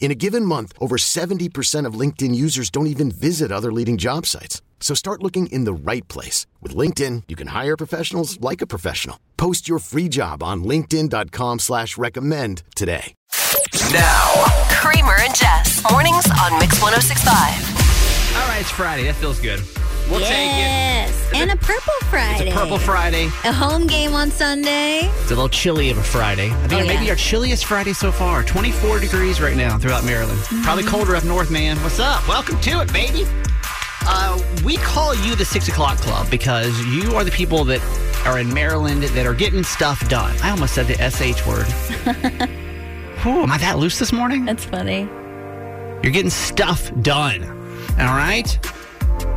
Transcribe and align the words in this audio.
In 0.00 0.10
a 0.10 0.14
given 0.14 0.44
month, 0.44 0.72
over 0.80 0.96
70% 0.96 1.84
of 1.84 1.94
LinkedIn 2.00 2.34
users 2.34 2.70
don't 2.70 2.86
even 2.86 3.10
visit 3.10 3.52
other 3.52 3.70
leading 3.70 3.98
job 3.98 4.24
sites. 4.24 4.62
So 4.80 4.94
start 4.94 5.22
looking 5.22 5.48
in 5.48 5.64
the 5.64 5.72
right 5.74 6.06
place. 6.08 6.46
With 6.62 6.74
LinkedIn, 6.74 7.24
you 7.28 7.36
can 7.36 7.48
hire 7.48 7.76
professionals 7.76 8.40
like 8.40 8.62
a 8.62 8.66
professional. 8.66 9.18
Post 9.36 9.68
your 9.68 9.80
free 9.80 10.08
job 10.08 10.42
on 10.42 10.64
linkedin.com 10.64 11.58
slash 11.58 11.98
recommend 11.98 12.62
today. 12.74 13.14
Now, 13.92 14.44
Kramer 14.70 15.20
and 15.20 15.34
Jess. 15.34 15.82
Mornings 15.90 16.26
on 16.30 16.58
Mix 16.58 16.80
1065. 16.80 17.32
All 18.36 18.48
right, 18.48 18.60
it's 18.60 18.70
Friday. 18.70 19.04
That 19.04 19.14
feels 19.16 19.40
good. 19.40 19.60
We'll 20.10 20.20
yes. 20.20 21.30
And 21.34 21.50
a 21.50 21.56
purple 21.56 21.92
Friday. 22.08 22.46
It's 22.48 22.56
a 22.56 22.58
purple 22.58 22.78
Friday. 22.78 23.26
A 23.44 23.52
home 23.52 23.86
game 23.86 24.14
on 24.14 24.30
Sunday. 24.30 25.00
It's 25.02 25.26
a 25.26 25.34
little 25.34 25.50
chilly 25.50 25.90
of 25.90 25.98
a 25.98 26.02
Friday. 26.02 26.50
I 26.50 26.66
think 26.68 26.82
Oh, 26.84 26.86
maybe 26.86 27.04
yeah. 27.04 27.10
our 27.10 27.16
chilliest 27.16 27.66
Friday 27.66 27.92
so 27.92 28.10
far. 28.10 28.42
24 28.42 29.00
degrees 29.00 29.38
right 29.40 29.56
now 29.56 29.76
throughout 29.78 30.04
Maryland. 30.04 30.40
Probably 30.62 30.82
Mm-hmm. 30.84 30.90
colder 30.94 31.14
up 31.14 31.24
north, 31.24 31.50
man. 31.50 31.76
What's 31.82 31.98
up? 32.00 32.26
Welcome 32.26 32.58
to 32.60 32.80
it, 32.80 32.90
baby. 32.92 33.24
Uh, 34.10 34.42
we 34.64 34.78
call 34.78 35.14
you 35.14 35.34
the 35.34 35.44
Six 35.44 35.68
O'Clock 35.68 35.98
Club 35.98 36.30
because 36.30 36.78
you 36.86 37.14
are 37.14 37.22
the 37.24 37.30
people 37.30 37.64
that 37.64 37.82
are 38.26 38.38
in 38.38 38.52
Maryland 38.54 39.02
that 39.02 39.26
are 39.26 39.34
getting 39.34 39.62
stuff 39.62 40.08
done. 40.08 40.34
I 40.42 40.48
almost 40.50 40.74
said 40.74 40.86
the 40.86 40.94
SH 41.10 41.46
word. 41.46 41.66
Whew, 43.22 43.42
am 43.42 43.52
I 43.52 43.58
that 43.58 43.78
loose 43.78 43.98
this 43.98 44.12
morning? 44.12 44.46
That's 44.46 44.64
funny. 44.64 45.00
You're 46.02 46.12
getting 46.12 46.30
stuff 46.30 46.90
done. 47.02 47.42
All 48.00 48.16
right? 48.16 48.58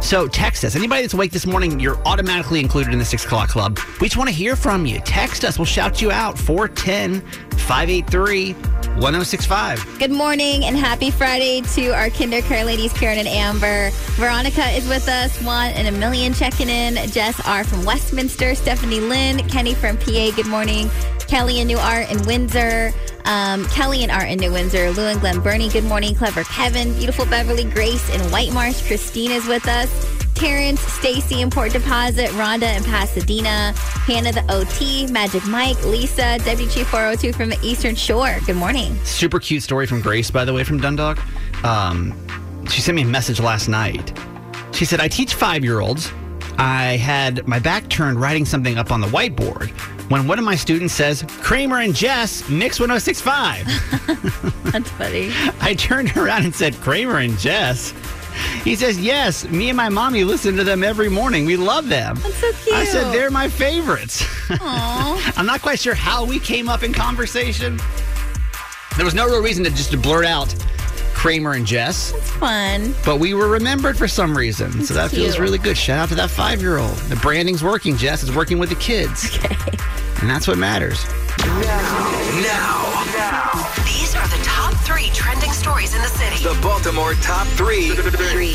So 0.01 0.27
text 0.27 0.63
us. 0.63 0.75
Anybody 0.75 1.03
that's 1.03 1.13
awake 1.13 1.31
this 1.31 1.45
morning, 1.45 1.79
you're 1.79 1.97
automatically 2.07 2.59
included 2.59 2.91
in 2.91 2.99
the 2.99 3.05
6 3.05 3.23
o'clock 3.25 3.49
club. 3.49 3.79
We 3.99 4.07
just 4.07 4.17
want 4.17 4.29
to 4.29 4.35
hear 4.35 4.55
from 4.55 4.85
you. 4.85 4.99
Text 5.01 5.45
us. 5.45 5.57
We'll 5.57 5.65
shout 5.65 6.01
you 6.01 6.11
out. 6.11 6.38
410 6.38 7.21
583 7.59 8.53
1065. 8.99 9.99
Good 9.99 10.11
morning 10.11 10.65
and 10.65 10.75
happy 10.75 11.11
Friday 11.11 11.61
to 11.75 11.89
our 11.89 12.09
Kinder 12.09 12.41
Care 12.41 12.65
ladies, 12.65 12.91
Karen 12.93 13.19
and 13.19 13.27
Amber. 13.27 13.89
Veronica 14.15 14.69
is 14.71 14.88
with 14.89 15.07
us. 15.07 15.41
One 15.43 15.71
and 15.71 15.88
a 15.88 15.97
million 15.97 16.33
checking 16.33 16.67
in. 16.67 16.95
Jess 17.09 17.39
R 17.47 17.63
from 17.63 17.85
Westminster. 17.85 18.55
Stephanie 18.55 18.99
Lynn. 18.99 19.47
Kenny 19.47 19.73
from 19.73 19.97
PA. 19.97 20.31
Good 20.35 20.47
morning. 20.47 20.89
Kelly 21.27 21.59
and 21.59 21.67
New 21.67 21.77
Art 21.77 22.11
in 22.11 22.21
Windsor. 22.25 22.91
Um, 23.25 23.66
Kelly 23.66 24.03
and 24.03 24.11
Art 24.11 24.30
in 24.30 24.39
New 24.39 24.52
Windsor. 24.52 24.91
Lou 24.91 25.08
and 25.08 25.19
Glen 25.19 25.39
Burnie. 25.41 25.69
Good 25.69 25.83
morning. 25.83 26.16
Clever 26.16 26.44
Kevin. 26.44 26.94
Beautiful 26.94 27.25
Beverly 27.25 27.63
Grace 27.63 28.09
in 28.13 28.22
White 28.31 28.53
Marsh. 28.53 28.85
Christine 28.85 29.31
is 29.31 29.47
with 29.47 29.68
us. 29.68 29.90
Terrence, 30.35 30.79
Stacy 30.79 31.41
in 31.41 31.51
Port 31.51 31.72
Deposit, 31.72 32.29
Rhonda 32.31 32.75
in 32.75 32.84
Pasadena, 32.84 33.73
Hannah 34.07 34.31
the 34.31 34.44
OT, 34.51 35.06
Magic 35.12 35.45
Mike, 35.45 35.84
Lisa, 35.85 36.40
Deputy 36.40 36.84
402 36.84 37.31
from 37.31 37.50
the 37.50 37.59
Eastern 37.62 37.94
Shore. 37.94 38.38
Good 38.47 38.56
morning. 38.56 38.97
Super 39.03 39.40
cute 39.40 39.62
story 39.62 39.85
from 39.85 40.01
Grace, 40.01 40.31
by 40.31 40.44
the 40.44 40.51
way, 40.51 40.63
from 40.63 40.79
Dundalk. 40.79 41.19
Um, 41.63 42.18
she 42.69 42.81
sent 42.81 42.95
me 42.95 43.03
a 43.03 43.06
message 43.06 43.40
last 43.40 43.68
night. 43.68 44.18
She 44.74 44.85
said, 44.85 45.00
I 45.00 45.07
teach 45.07 45.35
five 45.35 45.63
year 45.63 45.79
olds. 45.79 46.12
I 46.57 46.97
had 46.97 47.47
my 47.47 47.59
back 47.59 47.88
turned 47.90 48.19
writing 48.19 48.45
something 48.45 48.78
up 48.78 48.91
on 48.91 49.01
the 49.01 49.07
whiteboard 49.07 49.69
when 50.11 50.27
one 50.27 50.38
of 50.38 50.44
my 50.44 50.55
students 50.55 50.94
says, 50.94 51.23
Kramer 51.41 51.79
and 51.79 51.95
Jess, 51.95 52.47
Mix 52.49 52.79
1065. 52.79 53.66
That's 54.72 54.89
funny. 54.91 55.29
I 55.61 55.73
turned 55.73 56.16
around 56.17 56.44
and 56.44 56.53
said, 56.53 56.75
Kramer 56.75 57.19
and 57.19 57.38
Jess. 57.39 57.94
He 58.63 58.75
says, 58.75 59.00
Yes, 59.00 59.47
me 59.47 59.69
and 59.69 59.77
my 59.77 59.89
mommy 59.89 60.23
listen 60.23 60.55
to 60.57 60.63
them 60.63 60.83
every 60.83 61.09
morning. 61.09 61.45
We 61.45 61.57
love 61.57 61.88
them. 61.89 62.16
That's 62.17 62.38
so 62.38 62.51
cute. 62.51 62.75
I 62.75 62.85
said, 62.85 63.11
They're 63.13 63.31
my 63.31 63.47
favorites. 63.47 64.25
Aw. 64.50 65.33
I'm 65.38 65.45
not 65.45 65.61
quite 65.61 65.79
sure 65.79 65.95
how 65.95 66.25
we 66.25 66.39
came 66.39 66.69
up 66.69 66.83
in 66.83 66.94
conversation. 66.94 67.79
There 68.97 69.05
was 69.05 69.13
no 69.13 69.25
real 69.25 69.41
reason 69.41 69.63
to 69.63 69.69
just 69.69 69.91
to 69.91 69.97
blurt 69.97 70.25
out 70.25 70.53
Kramer 71.21 71.51
and 71.53 71.67
Jess, 71.67 72.13
It's 72.15 72.31
fun. 72.31 72.95
but 73.05 73.19
we 73.19 73.35
were 73.35 73.47
remembered 73.47 73.95
for 73.95 74.07
some 74.07 74.35
reason. 74.35 74.83
so 74.83 74.95
that 74.95 75.11
feels 75.11 75.37
really 75.37 75.59
good. 75.59 75.77
Shout 75.77 75.99
out 75.99 76.09
to 76.09 76.15
that 76.15 76.31
five 76.31 76.61
year 76.61 76.79
old. 76.79 76.95
The 77.09 77.15
branding's 77.17 77.63
working, 77.63 77.95
Jess. 77.95 78.23
It's 78.23 78.35
working 78.35 78.57
with 78.57 78.69
the 78.69 78.75
kids. 78.75 79.37
Okay. 79.45 79.55
And 80.21 80.29
that's 80.29 80.47
what 80.47 80.57
matters. 80.57 81.03
Now, 81.39 81.47
Now. 82.41 83.05
now. 83.13 83.73
these 83.85 84.15
are 84.15 84.27
the 84.29 84.39
top 84.43 84.73
three 84.83 85.09
trending 85.13 85.51
stories 85.51 85.93
in 85.95 86.01
the 86.01 86.07
city. 86.09 86.43
The 86.43 86.59
Baltimore 86.61 87.13
Top 87.21 87.45
3 87.49 87.89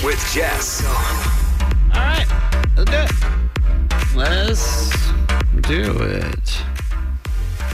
with 0.04 0.30
Jess. 0.32 0.84
All 0.84 2.00
right, 2.02 2.26
let's 2.76 2.90
do 2.90 2.96
it. 2.98 4.16
Let's 4.16 5.12
do 5.62 5.96
it. 6.02 6.62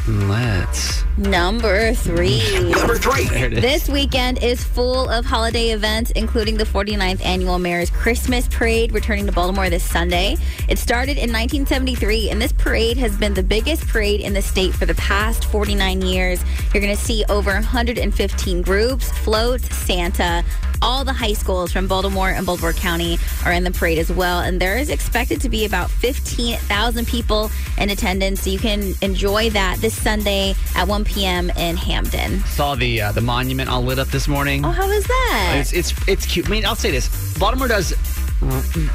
Let's. 0.09 1.05
Number 1.17 1.95
three. 1.95 2.43
Number 2.71 2.97
3. 2.97 3.25
There 3.27 3.47
it 3.47 3.53
is. 3.53 3.63
This 3.63 3.89
weekend 3.89 4.43
is 4.43 4.65
full 4.65 5.09
of 5.09 5.25
holiday 5.25 5.71
events, 5.71 6.11
including 6.13 6.57
the 6.57 6.65
49th 6.65 7.25
annual 7.25 7.61
Mayor's 7.61 7.91
Christmas 7.91 8.49
Parade 8.49 8.93
returning 8.93 9.27
to 9.27 9.33
Baltimore 9.33 9.71
this 9.71 9.85
Sunday. 9.85 10.37
It 10.69 10.79
started 10.79 11.19
in 11.19 11.31
1973, 11.31 12.31
and 12.31 12.43
this 12.43 12.53
parade 12.53 12.97
has 12.97 13.17
been 13.17 13.35
the 13.35 13.45
biggest 13.45 13.87
parade 13.87 14.21
in 14.21 14.33
the 14.33 14.43
state 14.43 14.75
for 14.75 14.87
the 14.87 14.95
past 14.97 15.45
49 15.45 16.03
years. 16.03 16.43
You're 16.75 16.83
going 16.83 16.97
to 16.97 17.03
see 17.03 17.25
over 17.29 17.53
115 17.53 18.63
groups, 18.63 19.13
floats, 19.19 19.73
Santa. 19.77 20.43
All 20.83 21.05
the 21.05 21.13
high 21.13 21.33
schools 21.33 21.73
from 21.73 21.87
Baltimore 21.87 22.31
and 22.31 22.45
Baltimore 22.45 22.73
County 22.73 23.17
are 23.47 23.53
in 23.53 23.63
the 23.63 23.71
parade 23.71 23.99
as 23.99 24.11
well, 24.11 24.41
and 24.41 24.61
there 24.61 24.77
is 24.77 24.91
expected 24.91 25.41
to 25.43 25.49
be 25.49 25.65
about 25.65 25.91
15,000 25.91 27.07
people 27.07 27.51
in 27.79 27.91
attendance. 27.91 28.43
So 28.43 28.51
you 28.51 28.59
can 28.59 28.93
enjoy 29.01 29.51
that 29.51 29.79
this 29.79 29.95
Sunday 29.95 30.55
at 30.75 30.89
1 30.89 31.05
p.m. 31.05 31.51
in 31.51 31.77
Hampden. 31.77 32.41
Saw 32.41 32.75
the 32.75 33.01
uh, 33.01 33.13
the 33.13 33.21
monument 33.21 33.71
all 33.71 33.83
lit 33.83 34.01
up 34.01 34.09
this 34.09 34.27
morning. 34.27 34.65
Oh, 34.65 34.71
how 34.71 34.91
is 34.91 35.05
that? 35.05 35.55
It's 35.61 35.73
it's 35.73 36.09
it's 36.09 36.27
cute. 36.27 36.47
I 36.49 36.51
mean, 36.51 36.67
I'll 36.67 36.75
say 36.75 36.91
this: 36.91 37.39
Baltimore 37.39 37.69
does 37.69 37.93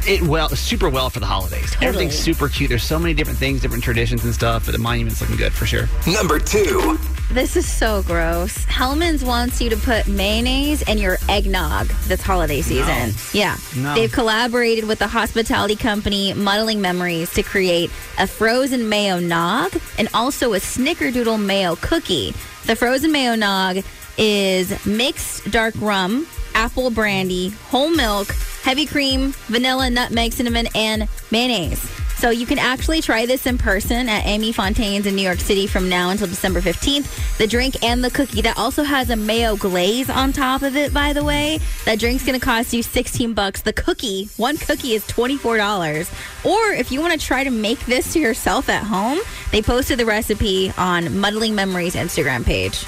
it 0.06 0.22
well, 0.22 0.50
super 0.50 0.90
well 0.90 1.10
for 1.10 1.20
the 1.20 1.26
holidays. 1.26 1.76
Everything's 1.82 2.16
super 2.16 2.50
cute. 2.50 2.70
There's 2.70 2.84
so 2.84 3.00
many 3.00 3.14
different 3.14 3.40
things, 3.40 3.62
different 3.62 3.84
traditions 3.84 4.24
and 4.24 4.34
stuff. 4.34 4.66
But 4.66 4.74
the 4.74 4.80
monument's 4.80 5.22
looking 5.22 5.38
good 5.38 5.54
for 5.54 5.66
sure. 5.66 5.88
Number 6.06 6.40
2. 6.40 6.98
This 7.32 7.56
is 7.58 7.70
so 7.70 8.04
gross. 8.04 8.64
Hellmann's 8.66 9.24
wants 9.24 9.60
you 9.62 9.70
to 9.70 9.78
put 9.78 10.08
mayonnaise 10.08 10.82
in 10.84 10.98
your 10.98 11.18
eggnog 11.28 11.88
this 12.06 12.22
holiday 12.22 12.62
season. 12.62 13.14
Yeah. 13.34 13.58
No. 13.76 13.96
They've 13.96 14.12
collaborated 14.12 14.86
with 14.86 15.00
the 15.00 15.08
hospitality 15.08 15.76
company 15.76 16.34
Muddling 16.34 16.80
Memories 16.80 17.34
to 17.34 17.44
create 17.44 17.92
a 18.18 18.28
frozen 18.28 18.88
mayo 18.88 19.20
nog 19.20 19.74
and 19.98 20.08
also 20.14 20.54
a 20.54 20.58
snickerdoodle 20.60 21.44
mayo 21.44 21.76
cookie. 21.76 22.34
The 22.66 22.76
frozen 22.76 23.12
mayo 23.12 23.36
nog 23.36 23.84
is 24.18 24.86
mixed 24.86 25.52
dark 25.52 25.76
rum, 25.80 26.26
apple 26.54 26.90
brandy, 26.90 27.50
whole 27.70 27.90
milk, 27.90 28.28
heavy 28.64 28.86
cream, 28.86 29.32
vanilla, 29.48 29.90
nutmeg, 29.90 30.34
cinnamon, 30.34 30.68
and 30.76 31.08
mayonnaise. 31.32 31.90
So 32.18 32.32
you 32.32 32.48
can 32.48 32.58
actually 32.58 33.02
try 33.02 33.28
this 33.28 33.46
in 33.46 33.60
person 33.60 34.10
at 34.10 34.26
Amy 34.26 34.52
Fontaine's 34.52 35.06
in 35.06 35.16
New 35.16 35.22
York 35.22 35.38
City 35.38 35.68
from 35.68 35.88
now 35.88 36.10
until 36.10 36.26
December 36.26 36.62
15th. 36.62 37.38
The 37.38 37.46
drink 37.46 37.84
and 37.84 38.04
the 38.04 38.10
cookie 38.10 38.42
that 38.42 38.58
also 38.58 38.84
has 38.84 39.12
a 39.12 39.16
mayo 39.16 39.56
glaze 39.56 40.10
on 40.10 40.34
top 40.34 40.64
of 40.64 40.76
it, 40.76 40.92
by 40.92 41.14
the 41.14 41.24
way. 41.24 41.60
That 41.86 42.00
drink's 42.00 42.26
going 42.26 42.40
to 42.40 42.44
cost 42.44 42.74
you 42.74 42.82
16 42.82 43.34
bucks. 43.36 43.62
The 43.62 43.72
cookie, 43.72 44.30
one 44.38 44.58
cookie 44.58 44.96
is 44.96 45.04
$24. 45.06 46.44
Or 46.44 46.74
if 46.74 46.92
you 46.92 47.02
want 47.02 47.14
to 47.14 47.24
try 47.24 47.44
to 47.44 47.52
make 47.52 47.80
this 47.86 48.14
to 48.14 48.20
yourself 48.20 48.68
at 48.68 48.84
home, 48.84 49.20
they 49.52 49.62
posted 49.62 50.00
the 50.00 50.06
recipe 50.08 50.74
on 50.76 51.20
Muddling 51.20 51.54
Memories 51.54 51.94
Instagram 51.94 52.44
page. 52.44 52.84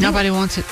Nobody 0.00 0.30
wants 0.30 0.58
it. 0.58 0.64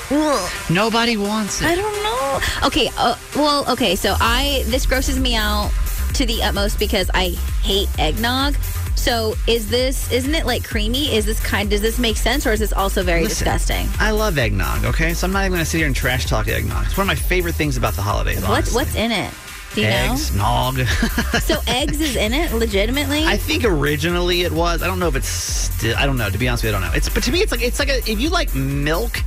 Nobody 0.69 1.17
wants 1.17 1.61
it. 1.61 1.67
I 1.67 1.75
don't 1.75 2.03
know. 2.03 2.67
Okay, 2.67 2.89
uh, 2.97 3.15
well, 3.35 3.69
okay, 3.71 3.95
so 3.95 4.15
I 4.19 4.63
this 4.67 4.85
grosses 4.85 5.19
me 5.19 5.35
out 5.35 5.71
to 6.15 6.25
the 6.25 6.41
utmost 6.43 6.79
because 6.79 7.09
I 7.13 7.29
hate 7.61 7.87
eggnog. 7.99 8.55
So 8.95 9.35
is 9.47 9.69
this? 9.69 10.11
Isn't 10.11 10.35
it 10.35 10.45
like 10.45 10.63
creamy? 10.63 11.15
Is 11.15 11.25
this 11.25 11.39
kind? 11.39 11.69
Does 11.69 11.81
this 11.81 11.97
make 11.99 12.17
sense, 12.17 12.45
or 12.45 12.51
is 12.51 12.59
this 12.59 12.73
also 12.73 13.01
very 13.03 13.23
Listen, 13.23 13.45
disgusting? 13.45 13.87
I 13.99 14.11
love 14.11 14.37
eggnog, 14.37 14.83
okay? 14.85 15.13
So 15.13 15.25
I'm 15.25 15.31
not 15.31 15.41
even 15.41 15.51
going 15.51 15.61
to 15.61 15.65
sit 15.65 15.77
here 15.77 15.87
and 15.87 15.95
trash 15.95 16.25
talk 16.25 16.47
eggnog. 16.47 16.85
It's 16.85 16.97
one 16.97 17.05
of 17.05 17.07
my 17.07 17.15
favorite 17.15 17.55
things 17.55 17.77
about 17.77 17.93
the 17.93 18.01
holidays. 18.01 18.41
What 18.41 18.49
honestly. 18.49 18.75
What's 18.75 18.95
in 18.95 19.11
it? 19.11 19.33
Do 19.75 19.81
you 19.81 19.87
Eggs, 19.87 20.35
nog. 20.35 20.77
So 21.41 21.59
eggs 21.67 22.01
is 22.01 22.15
in 22.15 22.33
it, 22.33 22.53
legitimately. 22.53 23.23
I 23.25 23.37
think 23.37 23.63
originally 23.63 24.41
it 24.41 24.51
was. 24.51 24.81
I 24.81 24.87
don't 24.87 24.99
know 24.99 25.07
if 25.07 25.15
it's 25.15 25.27
still. 25.27 25.95
I 25.97 26.05
don't 26.05 26.17
know. 26.17 26.29
To 26.29 26.37
be 26.37 26.47
honest 26.47 26.63
with 26.63 26.71
you, 26.71 26.77
I 26.77 26.81
don't 26.81 26.89
know. 26.89 26.95
It's 26.95 27.09
but 27.09 27.23
to 27.23 27.31
me, 27.31 27.39
it's 27.41 27.51
like 27.51 27.61
it's 27.61 27.79
like 27.79 27.89
a, 27.89 27.97
if 28.09 28.19
you 28.19 28.29
like 28.29 28.53
milk, 28.55 29.19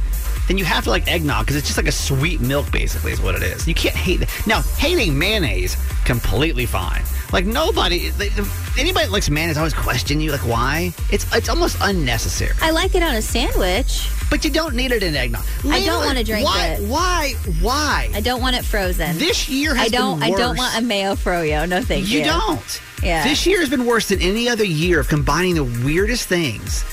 then 0.49 0.59
you 0.59 0.65
have 0.65 0.85
to 0.85 0.91
like 0.91 1.07
eggnog 1.09 1.45
because 1.47 1.57
it's 1.57 1.67
just 1.67 1.79
like 1.79 1.87
a 1.87 1.93
sweet 1.93 2.41
milk, 2.41 2.71
basically, 2.73 3.13
is 3.13 3.21
what 3.21 3.35
it 3.35 3.43
is. 3.43 3.69
You 3.69 3.75
can't 3.75 3.95
hate. 3.95 4.25
Now, 4.47 4.63
hating 4.77 5.17
mayonnaise, 5.17 5.77
completely 6.05 6.67
fine. 6.67 7.03
Like 7.33 7.47
nobody, 7.47 8.11
they- 8.11 8.31
anybody 8.79 9.07
that 9.07 9.11
likes 9.11 9.31
mayonnaise 9.31 9.57
always 9.57 9.73
question 9.75 10.21
you, 10.21 10.31
like 10.31 10.47
why? 10.47 10.93
It's 11.11 11.25
it's 11.35 11.49
almost 11.49 11.77
unnecessary. 11.81 12.53
I 12.61 12.71
like 12.71 12.95
it 12.95 13.03
on 13.03 13.15
a 13.15 13.23
sandwich. 13.23 14.09
But 14.29 14.45
you 14.45 14.51
don't 14.51 14.75
need 14.75 14.93
it 14.93 15.03
in 15.03 15.15
eggnog. 15.15 15.45
I 15.65 15.85
don't 15.85 16.05
wanna 16.05 16.25
drink 16.25 16.47
why, 16.47 16.69
it. 16.79 16.89
Why? 16.89 17.35
Why? 17.61 18.11
I 18.15 18.21
don't 18.21 18.41
want 18.43 18.57
it 18.57 18.65
frozen. 18.65 19.19
This 19.19 19.49
year 19.49 19.75
has 19.75 19.87
I 19.87 19.89
don't. 19.89 20.21
been 20.21 20.33
I 20.33 20.37
don't 20.37 20.51
worse. 20.51 20.59
want 20.59 20.79
a 20.79 20.83
mayo 20.83 21.15
froyo. 21.15 21.69
No, 21.69 21.81
thank 21.83 22.09
you. 22.09 22.19
You 22.19 22.25
don't. 22.25 22.81
Yeah. 23.03 23.25
This 23.25 23.47
year 23.47 23.61
has 23.61 23.69
been 23.69 23.85
worse 23.87 24.09
than 24.09 24.21
any 24.21 24.49
other 24.49 24.65
year 24.65 25.01
of 25.01 25.09
combining 25.09 25.55
the 25.55 25.65
weirdest 25.65 26.29
things. 26.29 26.85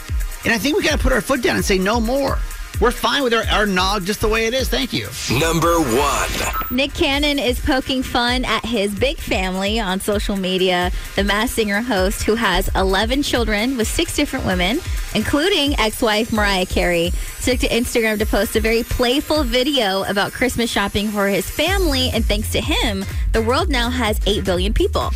And 0.45 0.53
I 0.53 0.57
think 0.57 0.77
we 0.77 0.83
got 0.83 0.97
to 0.97 1.03
put 1.03 1.11
our 1.11 1.21
foot 1.21 1.41
down 1.41 1.57
and 1.57 1.65
say 1.65 1.77
no 1.77 1.99
more. 1.99 2.39
We're 2.79 2.91
fine 2.91 3.23
with 3.23 3.33
our, 3.33 3.43
our 3.51 3.65
nog 3.65 4.05
just 4.05 4.21
the 4.21 4.29
way 4.29 4.47
it 4.47 4.53
is. 4.53 4.69
Thank 4.69 4.93
you. 4.93 5.09
Number 5.37 5.79
one. 5.79 6.29
Nick 6.71 6.93
Cannon 6.93 7.37
is 7.37 7.59
poking 7.59 8.03
fun 8.03 8.45
at 8.45 8.63
his 8.63 8.97
big 8.97 9.17
family 9.17 9.81
on 9.81 9.99
social 9.99 10.37
media. 10.37 10.91
The 11.17 11.25
Masked 11.25 11.55
Singer 11.55 11.81
host, 11.81 12.23
who 12.23 12.35
has 12.35 12.69
11 12.75 13.23
children 13.23 13.75
with 13.75 13.87
six 13.87 14.15
different 14.15 14.45
women, 14.45 14.79
including 15.13 15.77
ex 15.77 16.01
wife 16.01 16.31
Mariah 16.31 16.65
Carey, 16.65 17.11
took 17.41 17.59
to 17.59 17.67
Instagram 17.67 18.17
to 18.19 18.25
post 18.25 18.55
a 18.55 18.61
very 18.61 18.83
playful 18.83 19.43
video 19.43 20.03
about 20.03 20.31
Christmas 20.31 20.69
shopping 20.69 21.09
for 21.09 21.27
his 21.27 21.49
family. 21.49 22.09
And 22.13 22.23
thanks 22.23 22.51
to 22.53 22.61
him, 22.61 23.03
the 23.33 23.41
world 23.41 23.67
now 23.67 23.89
has 23.89 24.21
8 24.25 24.45
billion 24.45 24.73
people. 24.73 25.11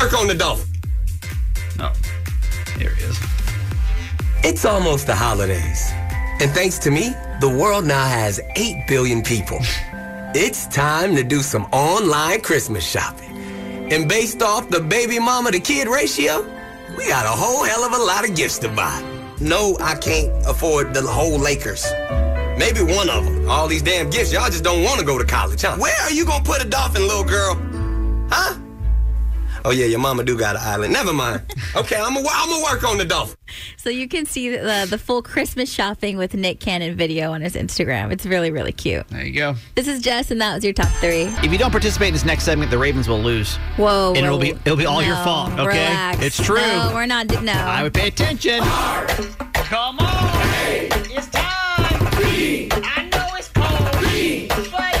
Work 0.00 0.12
on 0.12 0.26
the 0.26 0.34
dolphin. 0.34 0.68
Oh, 1.80 1.92
there 2.78 2.90
he 2.90 3.04
is. 3.04 3.18
It's 4.44 4.66
almost 4.66 5.06
the 5.06 5.14
holidays. 5.14 5.90
And 6.38 6.50
thanks 6.50 6.78
to 6.80 6.90
me, 6.90 7.14
the 7.40 7.48
world 7.48 7.86
now 7.86 8.06
has 8.06 8.40
8 8.56 8.86
billion 8.86 9.22
people. 9.22 9.58
It's 10.34 10.66
time 10.66 11.16
to 11.16 11.24
do 11.24 11.40
some 11.40 11.64
online 11.72 12.42
Christmas 12.42 12.86
shopping. 12.86 13.34
And 13.90 14.06
based 14.06 14.42
off 14.42 14.68
the 14.68 14.80
baby 14.80 15.18
mama 15.18 15.50
to 15.52 15.60
kid 15.60 15.88
ratio, 15.88 16.42
we 16.98 17.08
got 17.08 17.24
a 17.24 17.30
whole 17.30 17.64
hell 17.64 17.84
of 17.84 17.92
a 17.94 18.02
lot 18.02 18.28
of 18.28 18.36
gifts 18.36 18.58
to 18.58 18.68
buy. 18.68 19.02
No, 19.40 19.78
I 19.80 19.94
can't 19.94 20.30
afford 20.46 20.92
the 20.92 21.00
whole 21.02 21.38
Lakers. 21.38 21.86
Maybe 22.58 22.82
one 22.82 23.08
of 23.08 23.24
them. 23.24 23.48
All 23.48 23.66
these 23.66 23.82
damn 23.82 24.10
gifts, 24.10 24.30
y'all 24.30 24.50
just 24.50 24.64
don't 24.64 24.82
want 24.82 25.00
to 25.00 25.06
go 25.06 25.18
to 25.18 25.24
college, 25.24 25.62
huh? 25.62 25.76
Where 25.78 25.98
are 26.02 26.12
you 26.12 26.26
gonna 26.26 26.44
put 26.44 26.62
a 26.62 26.68
dolphin, 26.68 27.02
little 27.02 27.24
girl? 27.24 27.54
Huh? 28.30 28.58
Oh 29.66 29.72
yeah, 29.72 29.86
your 29.86 29.98
mama 29.98 30.22
do 30.22 30.38
got 30.38 30.54
an 30.54 30.62
island. 30.64 30.92
Never 30.92 31.12
mind. 31.12 31.42
Okay, 31.74 31.96
I'm 31.96 32.14
gonna 32.14 32.26
I'm 32.32 32.48
gonna 32.48 32.62
work 32.62 32.84
on 32.84 32.96
the 32.96 33.04
dolphin. 33.04 33.36
So 33.76 33.90
you 33.90 34.08
can 34.08 34.24
see 34.24 34.48
the, 34.48 34.86
the 34.88 34.96
full 34.96 35.20
Christmas 35.20 35.70
shopping 35.70 36.16
with 36.16 36.32
Nick 36.32 36.58
Cannon 36.58 36.96
video 36.96 37.32
on 37.32 37.42
his 37.42 37.54
Instagram. 37.54 38.12
It's 38.12 38.24
really, 38.24 38.50
really 38.50 38.72
cute. 38.72 39.06
There 39.08 39.22
you 39.26 39.34
go. 39.34 39.56
This 39.74 39.86
is 39.86 40.00
Jess, 40.00 40.30
and 40.30 40.40
that 40.40 40.54
was 40.54 40.64
your 40.64 40.72
top 40.72 40.88
three. 41.00 41.24
If 41.44 41.52
you 41.52 41.58
don't 41.58 41.70
participate 41.72 42.08
in 42.08 42.14
this 42.14 42.24
next 42.24 42.44
segment, 42.44 42.70
the 42.70 42.78
Ravens 42.78 43.08
will 43.08 43.20
lose. 43.20 43.56
Whoa. 43.76 44.14
And 44.16 44.24
it'll 44.24 44.38
be- 44.38 44.52
it'll 44.64 44.76
be 44.76 44.86
all 44.86 45.02
your 45.02 45.16
fault, 45.16 45.52
okay? 45.52 45.66
Relax. 45.66 46.22
It's 46.22 46.42
true. 46.42 46.56
No, 46.56 46.92
we're 46.94 47.04
not. 47.06 47.26
No. 47.42 47.52
I 47.52 47.82
would 47.82 47.92
pay 47.92 48.08
attention. 48.08 48.60
Come 49.52 49.98
on. 49.98 50.46
It's 51.10 51.26
time. 51.26 52.08
I 52.84 53.08
know 53.12 53.28
it's 53.36 53.48
cold. 53.48 54.72
But 54.72 54.95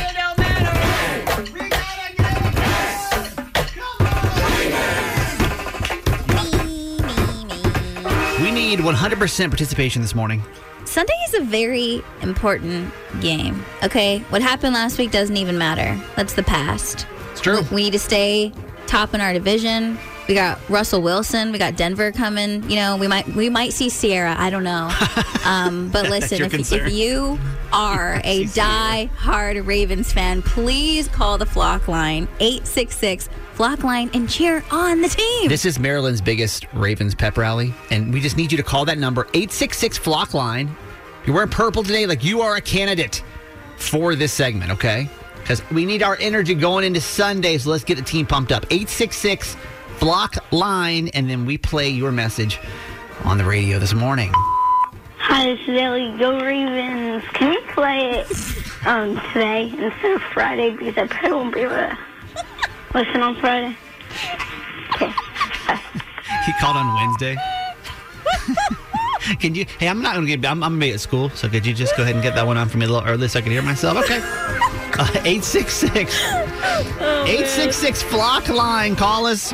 need 8.76 8.84
100% 8.84 9.48
participation 9.48 10.02
this 10.02 10.14
morning. 10.14 10.42
Sunday 10.84 11.14
is 11.28 11.34
a 11.34 11.42
very 11.42 12.02
important 12.22 12.92
game. 13.20 13.64
Okay, 13.82 14.18
what 14.30 14.40
happened 14.40 14.74
last 14.74 14.98
week 14.98 15.10
doesn't 15.10 15.36
even 15.36 15.58
matter. 15.58 16.00
That's 16.14 16.34
the 16.34 16.42
past. 16.42 17.06
It's 17.32 17.40
true. 17.40 17.62
We 17.72 17.84
need 17.84 17.92
to 17.92 17.98
stay 17.98 18.52
top 18.86 19.14
in 19.14 19.20
our 19.20 19.32
division. 19.32 19.98
We 20.28 20.34
got 20.34 20.60
Russell 20.68 21.02
Wilson. 21.02 21.52
We 21.52 21.58
got 21.58 21.76
Denver 21.76 22.12
coming. 22.12 22.68
You 22.68 22.76
know, 22.76 22.96
we 22.96 23.08
might 23.08 23.26
we 23.28 23.48
might 23.48 23.72
see 23.72 23.88
Sierra. 23.88 24.34
I 24.38 24.50
don't 24.50 24.64
know. 24.64 24.90
Um, 25.46 25.90
but 25.90 26.10
listen, 26.10 26.42
if, 26.42 26.72
if 26.72 26.92
you 26.92 27.38
are 27.72 28.20
a 28.24 28.46
die-hard 28.46 29.64
Ravens 29.64 30.12
fan, 30.12 30.42
please 30.42 31.06
call 31.06 31.38
the 31.38 31.46
Flock 31.46 31.86
Line 31.86 32.26
eight 32.40 32.66
six 32.66 32.96
six 32.96 33.28
Flock 33.56 33.84
Line 33.84 34.10
and 34.12 34.28
cheer 34.28 34.62
on 34.70 35.00
the 35.00 35.08
team. 35.08 35.48
This 35.48 35.64
is 35.64 35.78
Maryland's 35.78 36.20
biggest 36.20 36.66
Ravens 36.74 37.14
pep 37.14 37.38
rally, 37.38 37.72
and 37.90 38.12
we 38.12 38.20
just 38.20 38.36
need 38.36 38.52
you 38.52 38.58
to 38.58 38.62
call 38.62 38.84
that 38.84 38.98
number 38.98 39.22
866 39.32 39.96
Flock 39.96 40.34
Line. 40.34 40.76
You're 41.24 41.34
wearing 41.34 41.48
purple 41.48 41.82
today, 41.82 42.04
like 42.04 42.22
you 42.22 42.42
are 42.42 42.56
a 42.56 42.60
candidate 42.60 43.24
for 43.78 44.14
this 44.14 44.30
segment, 44.30 44.72
okay? 44.72 45.08
Because 45.40 45.62
we 45.70 45.86
need 45.86 46.02
our 46.02 46.18
energy 46.20 46.54
going 46.54 46.84
into 46.84 47.00
Sunday, 47.00 47.56
so 47.56 47.70
let's 47.70 47.82
get 47.82 47.96
the 47.96 48.04
team 48.04 48.26
pumped 48.26 48.52
up. 48.52 48.64
866 48.64 49.56
Flock 49.96 50.52
Line, 50.52 51.08
and 51.14 51.28
then 51.30 51.46
we 51.46 51.56
play 51.56 51.88
your 51.88 52.12
message 52.12 52.60
on 53.24 53.38
the 53.38 53.44
radio 53.46 53.78
this 53.78 53.94
morning. 53.94 54.30
Hi, 55.16 55.54
this 55.54 55.66
is 55.66 55.80
Ellie. 55.80 56.14
Go 56.18 56.38
Ravens. 56.40 57.24
Can 57.32 57.48
we 57.48 57.72
play 57.72 58.20
it 58.20 58.86
um, 58.86 59.18
today 59.32 59.72
instead 59.78 60.10
of 60.10 60.22
Friday 60.34 60.76
because 60.76 60.98
I 60.98 61.06
probably 61.06 61.32
won't 61.32 61.54
be 61.54 61.60
able 61.62 61.76
to 61.76 61.98
listen 62.96 63.20
on 63.22 63.36
Friday? 63.36 63.76
Okay. 64.94 65.12
He 66.44 66.52
called 66.60 66.76
on 66.76 66.94
Wednesday. 66.94 67.36
can 69.40 69.54
you? 69.54 69.66
Hey, 69.80 69.88
I'm 69.88 70.00
not 70.00 70.14
going 70.14 70.26
to 70.26 70.36
get. 70.36 70.48
I'm, 70.48 70.62
I'm 70.62 70.72
going 70.72 70.80
to 70.80 70.86
be 70.86 70.92
at 70.92 71.00
school, 71.00 71.28
so 71.30 71.48
could 71.48 71.66
you 71.66 71.74
just 71.74 71.96
go 71.96 72.04
ahead 72.04 72.14
and 72.14 72.22
get 72.22 72.36
that 72.36 72.46
one 72.46 72.56
on 72.56 72.68
for 72.68 72.78
me 72.78 72.84
a 72.84 72.88
little 72.88 73.06
early 73.08 73.26
so 73.26 73.40
I 73.40 73.42
can 73.42 73.50
hear 73.50 73.62
myself? 73.62 73.98
Okay. 73.98 74.20
Uh, 74.98 75.04
866 75.26 76.24
866 76.24 78.02
Flock 78.04 78.48
Line. 78.48 78.96
Call 78.96 79.26
us. 79.26 79.52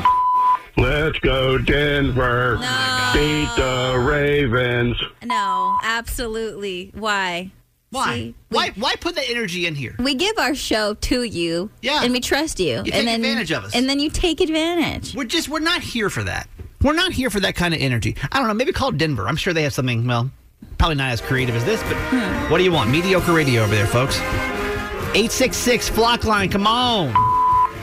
Let's 0.77 1.19
go 1.19 1.57
Denver. 1.57 2.59
No. 2.61 3.11
Beat 3.13 3.49
the 3.57 4.05
Ravens. 4.07 4.95
No, 5.21 5.77
absolutely. 5.83 6.91
Why? 6.95 7.51
Why? 7.93 8.15
See, 8.15 8.23
we- 8.49 8.55
why? 8.55 8.69
Why 8.75 8.95
put 8.99 9.15
the 9.15 9.29
energy 9.29 9.65
in 9.65 9.75
here? 9.75 9.95
We 9.99 10.15
give 10.15 10.37
our 10.37 10.55
show 10.55 10.95
to 10.95 11.23
you, 11.23 11.69
Yeah. 11.81 12.03
and 12.03 12.11
we 12.11 12.19
trust 12.19 12.59
you, 12.59 12.65
You 12.67 12.77
and 12.77 12.85
take 12.85 13.05
then 13.05 13.15
advantage 13.21 13.51
of 13.51 13.63
us. 13.65 13.75
and 13.75 13.87
then 13.89 13.99
you 13.99 14.09
take 14.09 14.41
advantage. 14.41 15.13
We're 15.15 15.23
just 15.25 15.47
we're 15.49 15.59
not 15.59 15.81
here 15.81 16.09
for 16.09 16.23
that. 16.23 16.47
We're 16.81 16.93
not 16.93 17.13
here 17.13 17.29
for 17.29 17.39
that 17.39 17.55
kind 17.55 17.73
of 17.73 17.79
energy. 17.79 18.15
I 18.31 18.39
don't 18.39 18.47
know. 18.47 18.53
Maybe 18.53 18.73
call 18.73 18.91
Denver. 18.91 19.27
I'm 19.27 19.37
sure 19.37 19.53
they 19.53 19.63
have 19.63 19.73
something. 19.73 20.05
Well, 20.05 20.29
probably 20.77 20.95
not 20.95 21.11
as 21.11 21.21
creative 21.21 21.55
as 21.55 21.63
this, 21.65 21.81
but 21.83 21.95
what 22.51 22.57
do 22.57 22.63
you 22.65 22.71
want? 22.73 22.89
Mediocre 22.89 23.31
radio 23.31 23.61
over 23.63 23.73
there, 23.73 23.87
folks. 23.87 24.17
866 25.15 25.89
Flock 25.89 26.23
Line. 26.25 26.49
Come 26.49 26.65
on. 26.67 27.13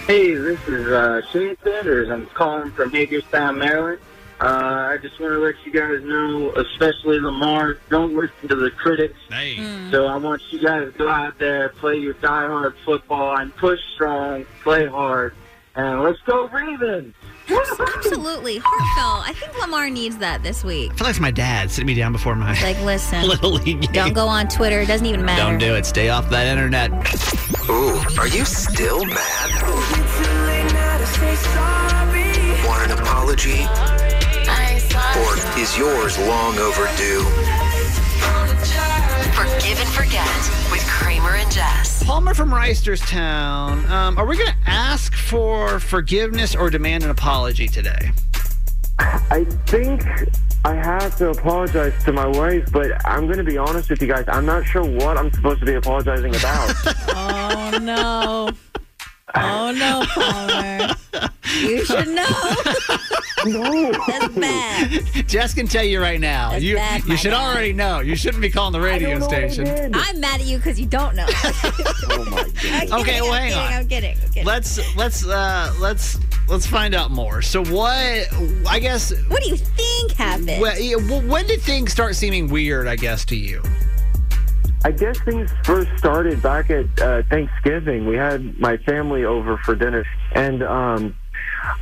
Hey, 0.06 0.34
this 0.34 0.58
is 0.66 0.88
uh, 0.88 1.20
Shane 1.32 1.56
Sanders. 1.62 2.10
I'm 2.10 2.26
calling 2.34 2.72
from 2.72 2.90
Hagerstown, 2.90 3.58
Maryland. 3.58 4.00
Uh, 4.40 4.88
I 4.92 4.96
just 4.96 5.20
want 5.20 5.34
to 5.34 5.38
let 5.38 5.54
you 5.66 5.72
guys 5.72 6.02
know, 6.02 6.50
especially 6.52 7.20
Lamar, 7.20 7.76
don't 7.90 8.14
listen 8.14 8.48
to 8.48 8.56
the 8.56 8.70
critics. 8.70 9.18
Hey. 9.28 9.56
So 9.90 10.06
I 10.06 10.16
want 10.16 10.40
you 10.50 10.60
guys 10.60 10.90
to 10.90 10.98
go 10.98 11.10
out 11.10 11.38
there, 11.38 11.68
play 11.68 11.96
your 11.96 12.14
diehard 12.14 12.74
football, 12.84 13.36
and 13.36 13.54
push 13.56 13.78
strong, 13.94 14.46
play 14.62 14.86
hard, 14.86 15.34
and 15.74 16.02
let's 16.02 16.18
go 16.26 16.48
Ravens! 16.48 17.14
Absolutely, 17.50 18.58
heartfelt. 18.64 19.28
I 19.28 19.32
think 19.34 19.60
Lamar 19.60 19.90
needs 19.90 20.16
that 20.18 20.42
this 20.42 20.64
week. 20.64 20.92
I 20.92 20.94
feel 20.94 21.04
like 21.06 21.10
it's 21.10 21.20
my 21.20 21.30
dad 21.30 21.70
sitting 21.70 21.86
me 21.86 21.94
down 21.94 22.12
before 22.12 22.34
my 22.34 22.58
Like, 22.62 22.80
listen, 22.80 23.22
little 23.28 23.52
league 23.52 23.82
game. 23.82 23.92
don't 23.92 24.12
go 24.14 24.26
on 24.26 24.48
Twitter. 24.48 24.80
It 24.80 24.86
doesn't 24.88 25.06
even 25.06 25.24
matter. 25.24 25.42
Don't 25.42 25.58
do 25.58 25.74
it. 25.74 25.84
Stay 25.84 26.08
off 26.08 26.30
that 26.30 26.46
internet. 26.46 26.90
Ooh, 27.68 28.00
are 28.18 28.28
you 28.28 28.44
still 28.44 29.04
mad? 29.04 29.50
Want 32.66 32.90
an 32.90 32.98
apology? 32.98 33.66
Or 35.60 35.62
is 35.62 35.76
yours 35.76 36.18
long 36.20 36.56
overdue? 36.58 37.22
Forgive 39.34 39.78
and 39.78 39.88
forget 39.90 40.26
with 40.72 40.80
Kramer 40.88 41.34
and 41.36 41.50
Jess. 41.50 42.02
Palmer 42.02 42.32
from 42.32 42.50
Reisterstown. 42.50 43.86
Um, 43.90 44.16
are 44.16 44.24
we 44.24 44.38
going 44.38 44.48
to 44.48 44.56
ask 44.70 45.14
for 45.14 45.78
forgiveness 45.78 46.56
or 46.56 46.70
demand 46.70 47.04
an 47.04 47.10
apology 47.10 47.68
today? 47.68 48.12
I 48.98 49.44
think 49.66 50.02
I 50.64 50.76
have 50.76 51.18
to 51.18 51.28
apologize 51.28 51.92
to 52.04 52.12
my 52.12 52.26
wife, 52.26 52.72
but 52.72 52.92
I'm 53.06 53.26
going 53.26 53.36
to 53.36 53.44
be 53.44 53.58
honest 53.58 53.90
with 53.90 54.00
you 54.00 54.08
guys. 54.08 54.24
I'm 54.28 54.46
not 54.46 54.64
sure 54.66 54.82
what 54.82 55.18
I'm 55.18 55.30
supposed 55.30 55.60
to 55.60 55.66
be 55.66 55.74
apologizing 55.74 56.34
about. 56.36 56.74
Oh 57.72 57.78
no. 57.78 58.50
Oh 59.34 59.72
no, 59.72 60.04
Palmer. 60.14 60.94
You 61.60 61.84
should 61.84 62.08
know. 62.08 62.26
no. 63.46 63.92
That's 64.06 64.28
bad. 64.34 65.26
Jess 65.28 65.52
can 65.54 65.66
tell 65.66 65.84
you 65.84 66.00
right 66.00 66.20
now. 66.20 66.50
That's 66.50 66.62
you 66.62 66.76
bad, 66.76 67.04
you 67.04 67.16
should 67.16 67.32
bad. 67.32 67.52
already 67.52 67.72
know. 67.72 68.00
You 68.00 68.14
shouldn't 68.16 68.40
be 68.42 68.50
calling 68.50 68.72
the 68.72 68.80
radio 68.80 69.18
know 69.18 69.26
what 69.26 69.34
I 69.34 69.48
station. 69.48 69.64
did. 69.64 69.92
I'm 69.96 70.20
mad 70.20 70.40
at 70.40 70.46
you 70.46 70.56
because 70.58 70.78
you 70.80 70.86
don't 70.86 71.14
know. 71.16 71.26
Oh 72.12 72.24
my 72.24 72.42
god. 72.42 72.90
I'm 72.92 73.00
Okay, 73.00 73.12
kidding, 73.12 73.22
well, 73.22 73.32
I'm 73.32 73.40
hang 73.42 73.50
kidding, 73.52 73.56
on. 73.58 73.72
I'm 73.72 73.88
kidding. 73.88 74.16
I'm 74.20 74.28
kidding. 74.28 74.44
Let's 74.44 74.96
let's 74.96 75.24
uh 75.26 75.72
let's 75.78 76.18
let's 76.48 76.66
find 76.66 76.94
out 76.94 77.10
more. 77.12 77.40
So 77.40 77.64
what? 77.66 78.28
I 78.68 78.78
guess. 78.80 79.12
what 79.28 79.42
do 79.42 79.48
you 79.48 79.56
think 79.56 80.12
happened? 80.12 80.60
Well, 80.60 80.74
when 81.28 81.46
did 81.46 81.60
things 81.62 81.92
start 81.92 82.16
seeming 82.16 82.48
weird? 82.48 82.88
I 82.88 82.96
guess 82.96 83.24
to 83.26 83.36
you. 83.36 83.62
I 84.84 84.90
guess 84.92 85.18
things 85.20 85.50
first 85.64 85.90
started 85.98 86.40
back 86.42 86.70
at 86.70 86.86
uh, 87.00 87.22
Thanksgiving. 87.28 88.06
We 88.06 88.16
had 88.16 88.58
my 88.58 88.76
family 88.78 89.24
over 89.24 89.58
for 89.58 89.74
dinner, 89.74 90.04
and 90.32 90.62
um, 90.62 91.14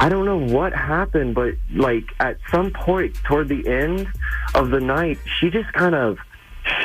I 0.00 0.08
don't 0.08 0.24
know 0.24 0.38
what 0.38 0.72
happened, 0.72 1.34
but 1.34 1.54
like 1.74 2.04
at 2.20 2.38
some 2.50 2.72
point 2.72 3.14
toward 3.24 3.48
the 3.48 3.66
end 3.68 4.08
of 4.54 4.70
the 4.70 4.80
night, 4.80 5.18
she 5.38 5.48
just 5.50 5.72
kind 5.74 5.94
of 5.94 6.18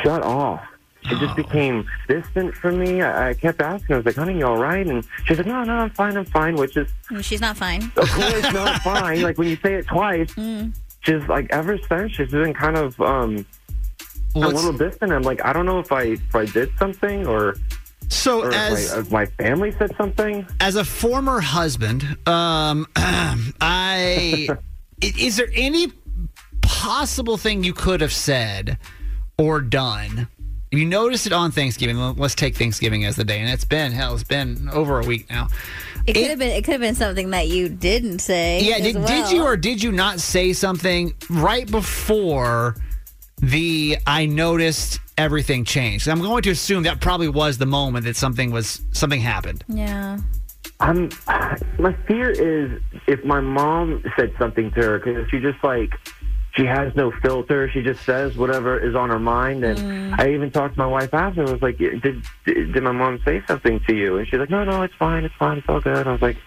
shut 0.04 0.22
off. 0.24 0.62
It 1.06 1.20
just 1.20 1.36
became 1.36 1.86
distant 2.08 2.56
from 2.56 2.80
me. 2.80 3.02
I, 3.02 3.30
I 3.30 3.34
kept 3.34 3.60
asking. 3.62 3.94
I 3.96 3.98
was 3.98 4.06
like, 4.06 4.16
"Honey, 4.16 4.38
you 4.38 4.46
all 4.48 4.58
right?" 4.58 4.88
And 4.88 5.04
she's 5.26 5.38
like, 5.38 5.48
"No, 5.48 5.64
no, 5.64 5.74
I'm 5.74 5.90
fine. 5.90 6.16
I'm 6.16 6.24
fine." 6.26 6.56
Which 6.56 6.78
is, 6.78 6.88
She's 7.22 7.42
not 7.42 7.58
fine. 7.58 7.92
of 7.98 8.10
course, 8.10 8.54
not 8.54 8.82
fine. 8.84 9.22
Like 9.22 9.38
when 9.38 9.50
you 9.50 9.58
say 9.58 9.74
it 9.74 9.88
twice, 9.88 10.30
Mm. 10.36 10.74
she's 11.02 11.28
like, 11.28 11.48
ever 11.50 11.78
since 11.90 12.14
she's 12.14 12.32
been 12.32 12.54
kind 12.54 12.78
of 12.78 13.02
um, 13.02 13.46
Well, 14.36 14.50
a 14.50 14.52
little 14.52 14.74
distant. 14.74 15.12
I'm 15.12 15.22
like, 15.22 15.44
I 15.46 15.54
don't 15.54 15.66
know 15.66 15.80
if 15.80 15.92
I 15.92 16.04
if 16.04 16.36
I 16.36 16.46
did 16.46 16.72
something 16.80 17.28
or 17.28 17.56
so 18.10 18.42
or 18.42 18.50
if 18.50 18.56
as 18.56 18.92
my, 18.94 19.00
if 19.00 19.12
my 19.12 19.26
family 19.26 19.72
said 19.74 19.96
something. 19.98 20.46
as 20.60 20.76
a 20.76 20.84
former 20.84 21.40
husband, 21.40 22.04
um, 22.28 22.88
I 22.96 24.48
i- 24.52 24.54
is 25.02 25.38
there 25.38 25.50
any 25.54 25.92
possible 26.62 27.38
thing 27.38 27.64
you 27.64 27.74
could 27.74 28.02
have 28.02 28.14
said 28.14 28.78
or 29.38 29.62
done? 29.62 30.28
You 30.72 30.86
noticed 30.86 31.28
it 31.28 31.34
on 31.34 31.52
Thanksgiving. 31.52 31.98
Let's 32.18 32.34
take 32.34 32.56
Thanksgiving 32.56 33.06
as 33.06 33.16
the 33.16 33.24
day, 33.24 33.40
and 33.40 33.48
it's 33.48 33.66
been 33.66 33.92
hell. 33.92 34.16
It's 34.16 34.24
been 34.24 34.70
over 34.74 35.00
a 35.00 35.06
week 35.06 35.30
now. 35.30 35.48
It 36.08 36.14
could 36.14 36.26
have 36.32 36.40
been. 36.40 36.50
It 36.50 36.64
could 36.64 36.72
have 36.72 36.82
been 36.82 36.96
something 36.96 37.30
that 37.30 37.48
you 37.48 37.70
didn't 37.70 38.20
say. 38.20 38.62
Yeah, 38.64 38.78
as 38.78 38.82
did, 38.82 38.96
well. 38.96 39.06
did 39.06 39.32
you 39.32 39.44
or 39.44 39.56
did 39.56 39.84
you 39.84 39.92
not 39.92 40.20
say 40.20 40.52
something 40.52 41.14
right 41.30 41.70
before 41.70 42.76
the 43.44 43.98
I 44.08 44.26
noticed 44.26 45.00
everything 45.18 45.66
changed? 45.66 46.08
I'm 46.08 46.22
going 46.22 46.44
to 46.44 46.52
assume 46.52 46.84
that 46.84 47.02
probably 47.02 47.28
was 47.28 47.58
the 47.58 47.66
moment 47.66 48.06
that 48.06 48.16
something 48.16 48.52
was 48.52 48.82
something 48.92 49.20
happened. 49.22 49.64
Yeah. 49.68 50.20
I'm. 50.80 51.10
My 51.80 51.94
fear 52.08 52.30
is 52.32 52.82
if 53.08 53.24
my 53.24 53.40
mom 53.42 54.04
said 54.18 54.34
something 54.40 54.72
to 54.72 54.82
her 54.82 55.00
because 55.00 55.30
she 55.30 55.40
just 55.40 55.64
like 55.64 55.92
she 56.56 56.66
has 56.66 56.96
no 56.96 57.12
filter. 57.22 57.70
She 57.70 57.82
just 57.82 58.04
says 58.06 58.36
whatever 58.38 58.78
is 58.80 58.96
on 58.96 59.10
her 59.10 59.20
mind. 59.20 59.64
And 59.64 59.80
Mm. 59.80 60.20
I 60.20 60.34
even 60.34 60.52
talked 60.52 60.76
to 60.76 60.80
my 60.80 60.86
wife 60.86 61.14
after. 61.14 61.42
I 61.48 61.52
was 61.52 61.62
like, 61.62 61.78
did, 61.78 62.02
did 62.02 62.24
did 62.74 62.84
my 62.84 62.92
mom 62.92 63.20
say 63.26 63.42
something 63.48 63.80
to 63.88 63.96
you? 63.96 64.18
And 64.18 64.28
she's 64.28 64.40
like, 64.40 64.50
No, 64.50 64.64
no, 64.64 64.82
it's 64.84 64.94
fine. 64.96 65.24
It's 65.24 65.36
fine. 65.36 65.58
It's 65.60 65.68
all 65.70 65.80
good. 65.82 66.06
I 66.08 66.12
was 66.12 66.22
like, 66.22 66.38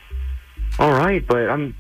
All 0.79 0.93
right, 0.93 1.27
but 1.27 1.49
I'm. 1.51 1.75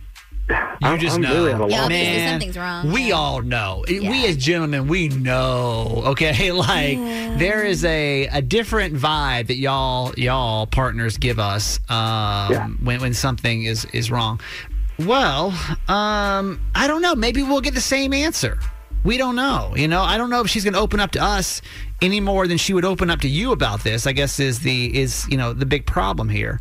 You 0.48 0.56
I'm, 0.82 0.98
just 1.00 1.16
I'm 1.16 1.22
know, 1.22 1.34
really 1.34 1.52
at 1.52 1.60
a 1.60 1.66
Yeah, 1.68 1.82
obviously 1.84 2.16
man. 2.18 2.30
something's 2.40 2.56
wrong, 2.58 2.92
We 2.92 3.10
all 3.10 3.42
know. 3.42 3.84
We 3.88 4.26
as 4.26 4.36
gentlemen, 4.36 4.86
we 4.86 5.08
know. 5.08 6.02
Okay, 6.06 6.52
like 6.68 6.98
there 7.38 7.64
is 7.64 7.84
a 7.84 8.26
a 8.28 8.42
different 8.42 8.94
vibe 8.94 9.48
that 9.48 9.56
y'all 9.56 10.12
y'all 10.16 10.66
partners 10.66 11.18
give 11.18 11.38
us 11.40 11.80
um, 11.88 12.52
Yeah. 12.52 12.68
when 12.82 13.00
when 13.00 13.14
something 13.14 13.64
is 13.64 13.86
is 13.86 14.10
wrong. 14.10 14.40
Well, 14.98 15.48
um, 15.88 16.60
I 16.74 16.86
don't 16.86 17.02
know. 17.02 17.14
Maybe 17.14 17.42
we'll 17.42 17.60
get 17.60 17.74
the 17.74 17.80
same 17.80 18.12
answer. 18.12 18.58
We 19.04 19.18
don't 19.18 19.36
know. 19.36 19.72
You 19.76 19.88
know, 19.88 20.02
I 20.02 20.16
don't 20.18 20.30
know 20.30 20.40
if 20.40 20.48
she's 20.48 20.64
going 20.64 20.74
to 20.74 20.80
open 20.80 21.00
up 21.00 21.12
to 21.12 21.22
us 21.22 21.60
any 22.02 22.20
more 22.20 22.46
than 22.46 22.58
she 22.58 22.74
would 22.74 22.84
open 22.84 23.10
up 23.10 23.20
to 23.20 23.28
you 23.28 23.52
about 23.52 23.82
this. 23.84 24.06
I 24.06 24.12
guess 24.12 24.38
is 24.40 24.60
the 24.60 24.96
is 24.96 25.26
you 25.30 25.36
know 25.36 25.52
the 25.52 25.66
big 25.66 25.86
problem 25.86 26.28
here. 26.28 26.60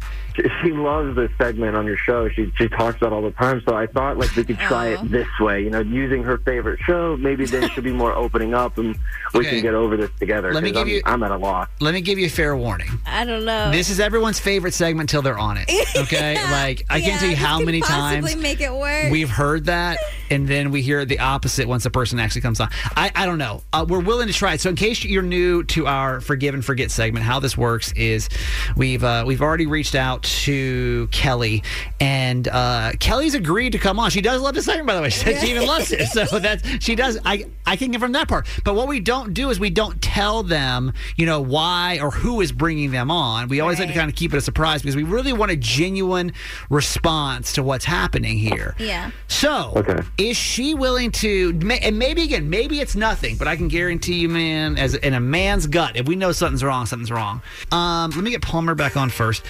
she 0.64 0.72
loves 0.72 1.16
this 1.16 1.32
segment 1.38 1.76
on 1.78 1.86
your 1.86 1.98
show. 1.98 2.28
She 2.30 2.52
she 2.58 2.68
talks 2.70 2.98
about 2.98 3.08
it 3.12 3.14
all 3.16 3.22
the 3.22 3.32
time. 3.32 3.62
So 3.68 3.76
I 3.76 3.88
thought 3.88 4.18
like 4.18 4.36
we 4.36 4.44
could 4.44 4.60
try 4.60 4.94
Aw. 4.96 5.02
it 5.04 5.12
this 5.12 5.28
way. 5.40 5.64
You 5.64 5.70
know, 5.70 5.80
using 5.82 6.24
her 6.24 6.38
favorite 6.40 6.80
show. 6.86 7.18
Maybe 7.18 7.46
then 7.46 7.70
she'll 7.74 7.84
be 7.84 7.92
more 7.92 8.14
opening 8.14 8.54
up, 8.54 8.78
and 8.78 8.96
we 9.34 9.40
Okay. 9.42 9.50
can 9.52 9.62
get 9.62 9.74
over 9.74 9.98
this 9.98 10.10
together. 10.20 10.54
Let 10.54 10.64
me 10.64 10.72
'cause 10.72 10.86
give 10.86 10.88
I'm, 10.88 10.94
you- 10.94 11.02
I'm 11.06 11.24
at 11.24 11.32
a 11.32 11.38
loss. 11.38 11.68
Let 11.80 11.94
me 11.94 12.02
give 12.02 12.18
you 12.20 12.26
a 12.28 12.30
fair 12.30 12.56
warning. 12.56 12.90
I 13.06 13.26
don't 13.26 13.46
know. 13.46 13.72
This 13.72 13.90
is 13.90 14.00
everyone's 14.00 14.40
favorite 14.40 14.74
segment 14.74 15.10
till 15.10 15.22
they're 15.22 15.38
on 15.40 15.58
it. 15.58 15.70
Okay, 15.96 16.36
like 16.52 16.86
I 16.90 16.98
Yeah, 16.98 17.06
can't 17.08 17.20
tell 17.22 17.30
you 17.30 17.36
how 17.38 17.58
could 17.58 17.66
many 17.68 17.82
possibly 17.82 18.32
times 18.32 18.42
make 18.42 18.60
it 18.62 18.72
worse. 18.74 19.10
we've 19.12 19.30
heard 19.30 19.66
that, 19.66 19.98
and 20.30 20.46
then 20.48 20.70
we 20.72 20.82
hear 20.82 21.06
the 21.06 21.20
opposite 21.20 21.68
once 21.68 21.84
the 21.84 21.90
person 21.90 22.20
actually 22.20 22.42
comes 22.42 22.60
on. 22.60 22.70
I, 22.98 23.12
I 23.16 23.26
don't 23.26 23.38
know. 23.38 23.64
Uh, 23.72 23.86
we're 23.88 24.02
willing 24.02 24.28
to 24.28 24.34
try 24.34 24.54
it. 24.54 24.62
So 24.62 24.70
in 24.70 24.76
case 24.76 25.04
you're 25.06 25.24
new 25.26 25.64
to 25.66 25.88
our 25.88 26.22
forgive 26.22 26.54
and 26.54 26.64
forget 26.64 26.92
segment, 26.92 27.26
how 27.26 27.40
this 27.40 27.58
works 27.58 27.92
is 27.94 28.30
we've 28.76 29.04
uh, 29.04 29.24
we've 29.26 29.42
already 29.42 29.66
reached 29.66 29.96
out 29.96 30.24
to 30.24 31.08
Kelly, 31.12 31.64
and 32.00 32.48
uh, 32.48 32.92
Kelly's 33.00 33.36
agreed 33.36 33.72
to 33.74 33.78
come 33.80 34.00
on. 34.00 34.10
She 34.10 34.22
does 34.22 34.42
love 34.42 34.56
the 34.56 34.62
segment, 34.62 34.88
by 34.88 34.96
the 34.96 35.02
way. 35.02 35.10
She 35.16 35.20
said 35.22 35.40
she 35.42 35.52
even 35.52 35.66
loves 35.66 35.92
it. 35.92 36.08
So 36.08 36.26
that's 36.40 36.84
she 36.84 36.96
does. 36.96 37.18
I 37.26 37.46
I 37.66 37.76
can 37.78 37.92
confirm 37.92 38.12
that 38.14 38.28
part. 38.28 38.48
But 38.64 38.76
what 38.76 38.88
we 38.88 39.00
don't 39.00 39.34
do 39.34 39.50
is 39.50 39.60
we 39.60 39.70
don't 39.70 40.02
tell 40.02 40.44
them, 40.44 40.94
you 41.16 41.26
know, 41.26 41.42
why 41.42 42.00
or 42.02 42.12
who 42.12 42.42
is 42.42 42.52
bringing 42.52 42.92
them 42.92 43.10
on. 43.10 43.48
We 43.48 43.60
always 43.62 43.80
like 43.80 43.88
to 43.88 43.94
kind 43.94 44.10
of 44.10 44.16
keep 44.16 44.34
it 44.34 44.38
a 44.38 44.42
surprise 44.42 44.82
because 44.82 44.96
we 44.96 45.04
really 45.04 45.32
want 45.34 45.52
a 45.52 45.56
genuine 45.56 46.34
response 46.70 47.54
to 47.54 47.64
what's 47.64 47.86
happening 47.86 48.38
here. 48.38 48.76
Yeah. 48.78 49.12
So, 49.28 49.74
Okay. 49.76 50.00
is 50.18 50.36
she 50.38 50.74
willing 50.76 51.12
to? 51.14 51.58
And 51.82 51.98
maybe 51.98 52.24
again, 52.24 52.50
maybe 52.50 52.80
it's 52.82 52.96
nothing, 52.96 53.38
but 53.38 53.48
I 53.48 53.56
can 53.56 53.68
guarantee 53.68 54.16
you, 54.16 54.30
man, 54.30 54.78
as 54.78 54.96
in 54.96 55.14
a 55.16 55.20
man's 55.20 55.68
gut, 55.68 55.96
if 55.96 56.08
we 56.08 56.16
know 56.16 56.32
something's 56.32 56.64
wrong, 56.64 56.86
something's 56.86 57.12
wrong. 57.12 57.42
Um, 57.72 58.12
let 58.12 58.24
me 58.24 58.32
get 58.32 58.42
Palmer 58.42 58.76
back 58.76 58.96
on 58.98 59.10
first. 59.10 59.44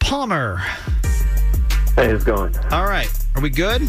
Palmer, 0.00 0.56
Hey, 1.96 2.10
it's 2.10 2.24
going. 2.24 2.54
all 2.72 2.84
right, 2.84 3.08
are 3.36 3.40
we 3.40 3.50
good? 3.50 3.82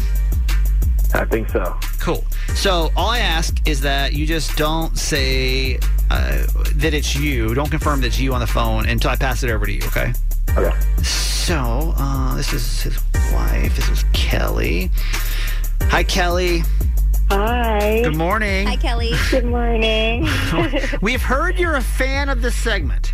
I 1.14 1.24
think 1.24 1.48
so. 1.50 1.76
Cool. 2.00 2.24
So 2.54 2.90
all 2.96 3.10
I 3.10 3.18
ask 3.18 3.66
is 3.68 3.80
that 3.82 4.12
you 4.12 4.26
just 4.26 4.56
don't 4.56 4.96
say 4.98 5.78
uh, 6.10 6.46
that 6.74 6.94
it's 6.94 7.14
you. 7.16 7.54
Don't 7.54 7.70
confirm 7.70 8.00
that 8.00 8.08
it's 8.08 8.18
you 8.20 8.34
on 8.34 8.40
the 8.40 8.46
phone 8.46 8.86
until 8.88 9.10
I 9.10 9.16
pass 9.16 9.42
it 9.42 9.50
over 9.50 9.66
to 9.66 9.72
you. 9.72 9.82
Okay. 9.86 10.12
Okay. 10.56 10.76
So 11.02 11.94
uh, 11.96 12.34
this 12.36 12.52
is 12.52 12.82
his 12.82 12.98
wife. 13.32 13.74
This 13.76 13.88
is 13.88 14.04
Kelly. 14.12 14.90
Hi, 15.82 16.02
Kelly. 16.02 16.62
Hi. 17.30 18.02
Good 18.02 18.16
morning. 18.16 18.66
Hi, 18.66 18.76
Kelly. 18.76 19.12
Good 19.30 19.44
morning. 19.44 20.28
We've 21.02 21.22
heard 21.22 21.58
you're 21.58 21.74
a 21.74 21.82
fan 21.82 22.28
of 22.28 22.40
this 22.40 22.54
segment. 22.54 23.12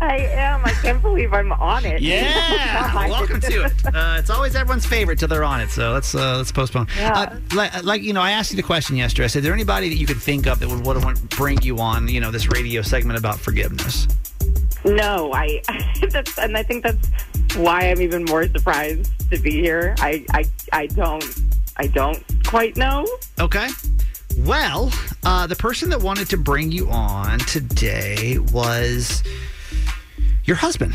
I 0.00 0.18
am. 0.18 0.62
I 0.64 0.70
can't 0.82 1.00
believe 1.00 1.32
I'm 1.32 1.50
on 1.52 1.86
it. 1.86 2.02
Yeah, 2.02 2.94
welcome 3.08 3.40
to 3.40 3.64
it. 3.64 3.72
Uh, 3.86 4.16
it's 4.18 4.28
always 4.28 4.54
everyone's 4.54 4.84
favorite 4.84 5.18
till 5.18 5.28
they're 5.28 5.44
on 5.44 5.62
it. 5.62 5.70
So 5.70 5.92
let's 5.92 6.14
uh, 6.14 6.36
let's 6.36 6.52
postpone. 6.52 6.88
Yeah. 6.98 7.12
Uh, 7.18 7.36
like, 7.54 7.84
like 7.84 8.02
you 8.02 8.12
know, 8.12 8.20
I 8.20 8.32
asked 8.32 8.50
you 8.50 8.56
the 8.56 8.62
question 8.62 8.96
yesterday. 8.96 9.24
I 9.24 9.28
said, 9.28 9.38
"Is 9.38 9.44
there 9.44 9.54
anybody 9.54 9.88
that 9.88 9.96
you 9.96 10.06
could 10.06 10.20
think 10.20 10.46
of 10.46 10.58
that 10.60 10.68
would 10.68 10.84
want 10.84 11.16
to 11.16 11.36
bring 11.36 11.62
you 11.62 11.78
on? 11.78 12.08
You 12.08 12.20
know, 12.20 12.30
this 12.30 12.48
radio 12.48 12.82
segment 12.82 13.18
about 13.18 13.38
forgiveness?" 13.38 14.06
No, 14.84 15.32
I. 15.32 15.62
That's, 16.10 16.38
and 16.38 16.56
I 16.56 16.62
think 16.62 16.84
that's 16.84 17.08
why 17.56 17.90
I'm 17.90 18.02
even 18.02 18.24
more 18.24 18.46
surprised 18.46 19.10
to 19.30 19.38
be 19.38 19.52
here. 19.52 19.94
I, 19.98 20.24
I, 20.32 20.44
I 20.72 20.86
don't, 20.86 21.24
I 21.78 21.86
don't 21.86 22.22
quite 22.54 22.76
know. 22.76 23.04
Okay. 23.40 23.68
Well, 24.38 24.92
uh, 25.24 25.48
the 25.48 25.56
person 25.56 25.90
that 25.90 26.00
wanted 26.00 26.30
to 26.30 26.36
bring 26.36 26.70
you 26.70 26.88
on 26.88 27.40
today 27.40 28.38
was 28.52 29.24
your 30.44 30.54
husband. 30.54 30.94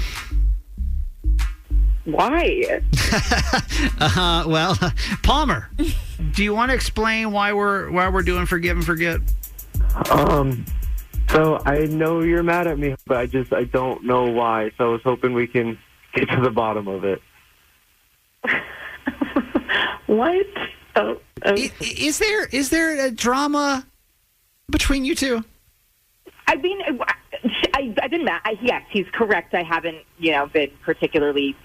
Why? 2.06 2.82
Uh, 4.02 4.44
well, 4.48 4.78
Palmer, 5.24 5.70
do 6.34 6.44
you 6.44 6.54
want 6.54 6.70
to 6.70 6.76
explain 6.76 7.32
why 7.32 7.52
we're 7.52 7.90
why 7.92 8.08
we're 8.08 8.24
doing 8.24 8.46
forgive 8.46 8.78
and 8.78 8.86
forget? 8.86 9.20
Um. 10.10 10.66
So 11.30 11.62
I 11.66 11.86
know 11.86 12.22
you're 12.22 12.44
mad 12.44 12.68
at 12.68 12.80
me, 12.80 12.96
but 13.06 13.18
I 13.18 13.26
just 13.26 13.54
I 13.54 13.66
don't 13.66 14.06
know 14.06 14.30
why. 14.30 14.72
So 14.78 14.90
I 14.90 14.92
was 14.92 15.02
hoping 15.04 15.34
we 15.34 15.48
can 15.48 15.78
get 16.14 16.30
to 16.30 16.42
the 16.42 16.50
bottom 16.50 16.88
of 16.88 17.04
it. 17.04 17.22
What? 20.08 20.48
Oh, 20.96 21.20
oh. 21.46 21.54
I- 21.54 21.72
Is 21.82 22.20
there 22.20 22.46
is 22.46 22.70
there 22.70 23.06
a 23.06 23.12
drama 23.12 23.86
between 24.70 25.06
you 25.06 25.16
two? 25.16 25.44
I 26.48 26.56
mean, 26.56 26.80
I, 27.74 27.94
I've 28.02 28.10
been 28.10 28.26
mad. 28.26 28.42
I, 28.44 28.58
yes, 28.62 28.82
he's 28.90 29.06
correct. 29.14 29.54
I 29.54 29.62
haven't, 29.62 30.00
you 30.18 30.32
know, 30.32 30.48
been 30.48 30.72
particularly 30.84 31.56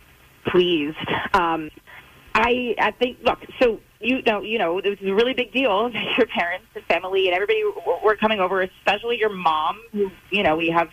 pleased. 0.47 0.99
Um, 1.33 1.71
I, 2.35 2.75
I 2.79 2.91
think. 2.91 3.19
Look, 3.23 3.39
so 3.59 3.81
you 4.01 4.21
know, 4.23 4.43
you 4.43 4.59
know, 4.59 4.79
it 4.79 4.89
was 4.89 4.99
a 5.03 5.15
really 5.15 5.33
big 5.33 5.53
deal. 5.53 5.89
that 5.93 6.19
Your 6.19 6.27
parents 6.27 6.67
and 6.75 6.85
family 6.85 7.29
and 7.29 7.35
everybody 7.35 7.63
were 8.05 8.17
coming 8.17 8.41
over, 8.41 8.61
especially 8.61 9.19
your 9.19 9.35
mom, 9.35 9.81
who, 9.93 10.11
you 10.31 10.43
know, 10.43 10.57
we 10.57 10.69
have 10.69 10.91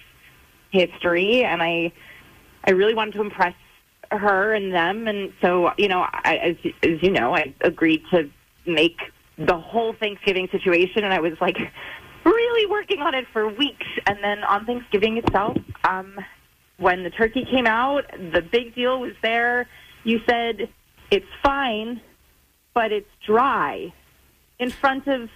history, 0.71 1.43
and 1.43 1.61
I, 1.61 1.91
I 2.63 2.71
really 2.71 2.93
wanted 2.93 3.15
to 3.15 3.21
impress 3.21 3.55
her 4.11 4.53
and 4.53 4.73
them, 4.73 5.07
and 5.07 5.33
so 5.41 5.71
you 5.77 5.88
know, 5.88 6.05
I, 6.11 6.38
as 6.38 6.55
as 6.83 7.01
you 7.01 7.11
know, 7.11 7.35
I 7.35 7.53
agreed 7.61 8.03
to 8.11 8.29
make 8.65 9.00
the 9.38 9.58
whole 9.58 9.94
Thanksgiving 9.94 10.48
situation, 10.51 11.03
and 11.03 11.13
I 11.13 11.20
was 11.20 11.34
like 11.41 11.58
really 12.25 12.70
working 12.70 13.01
on 13.01 13.15
it 13.15 13.25
for 13.34 13.48
weeks, 13.48 13.88
and 14.06 14.20
then 14.24 14.44
on 14.44 14.65
Thanksgiving 14.65 15.18
itself, 15.18 15.58
um, 15.84 16.20
when 16.77 17.03
the 17.03 17.10
turkey 17.10 17.46
came 17.46 17.68
out, 17.68 18.06
the 18.12 18.41
big 18.41 18.75
deal 18.75 19.00
was 19.00 19.13
there. 19.22 19.68
You 20.03 20.20
said 20.27 20.70
it's 21.12 21.25
fine, 21.44 22.01
but 22.74 22.91
it's 22.91 23.10
dry 23.25 23.94
in 24.60 24.70
front 24.70 25.08
of 25.08 25.30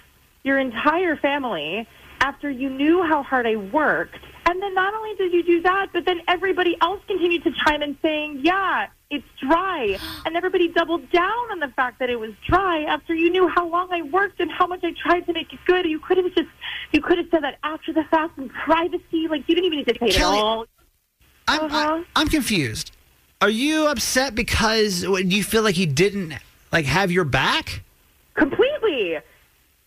your 0.43 0.59
entire 0.59 1.15
family 1.15 1.87
after 2.19 2.49
you 2.49 2.69
knew 2.69 3.03
how 3.03 3.23
hard 3.23 3.45
I 3.47 3.55
worked. 3.55 4.19
And 4.47 4.61
then 4.61 4.73
not 4.75 4.93
only 4.93 5.15
did 5.15 5.33
you 5.33 5.43
do 5.43 5.61
that, 5.63 5.87
but 5.91 6.05
then 6.05 6.21
everybody 6.27 6.77
else 6.79 7.01
continued 7.07 7.43
to 7.45 7.51
chime 7.65 7.81
in 7.81 7.97
saying, 8.01 8.41
yeah, 8.43 8.87
it's 9.09 9.25
dry. 9.41 9.97
And 10.25 10.35
everybody 10.35 10.67
doubled 10.67 11.09
down 11.11 11.51
on 11.51 11.59
the 11.59 11.69
fact 11.69 11.99
that 11.99 12.09
it 12.11 12.19
was 12.19 12.31
dry 12.47 12.83
after 12.83 13.15
you 13.15 13.31
knew 13.31 13.47
how 13.47 13.67
long 13.67 13.91
I 13.91 14.03
worked 14.03 14.39
and 14.39 14.51
how 14.51 14.67
much 14.67 14.83
I 14.83 14.93
tried 15.01 15.21
to 15.21 15.33
make 15.33 15.51
it 15.51 15.59
good. 15.65 15.85
You 15.85 15.99
could 15.99 16.17
have 16.17 16.33
just, 16.35 16.49
you 16.91 17.01
could 17.01 17.17
have 17.17 17.27
said 17.31 17.43
that 17.43 17.57
after 17.63 17.91
the 17.91 18.03
fact 18.03 18.37
in 18.37 18.49
privacy. 18.49 19.27
Like, 19.27 19.47
you 19.47 19.55
didn't 19.55 19.65
even 19.65 19.77
need 19.79 19.87
to 19.87 19.95
say 19.99 20.07
it 20.07 20.17
at 20.17 20.23
all. 20.23 20.65
I'm, 21.47 21.61
I, 21.61 21.65
uh-huh. 21.65 22.03
I'm 22.15 22.27
confused. 22.27 22.91
Are 23.41 23.49
you 23.49 23.87
upset 23.87 24.35
because 24.35 25.03
you 25.03 25.43
feel 25.43 25.63
like 25.63 25.75
he 25.75 25.85
didn't 25.85 26.33
like 26.71 26.85
have 26.85 27.11
your 27.11 27.25
back? 27.25 27.83
Completely. 28.35 29.17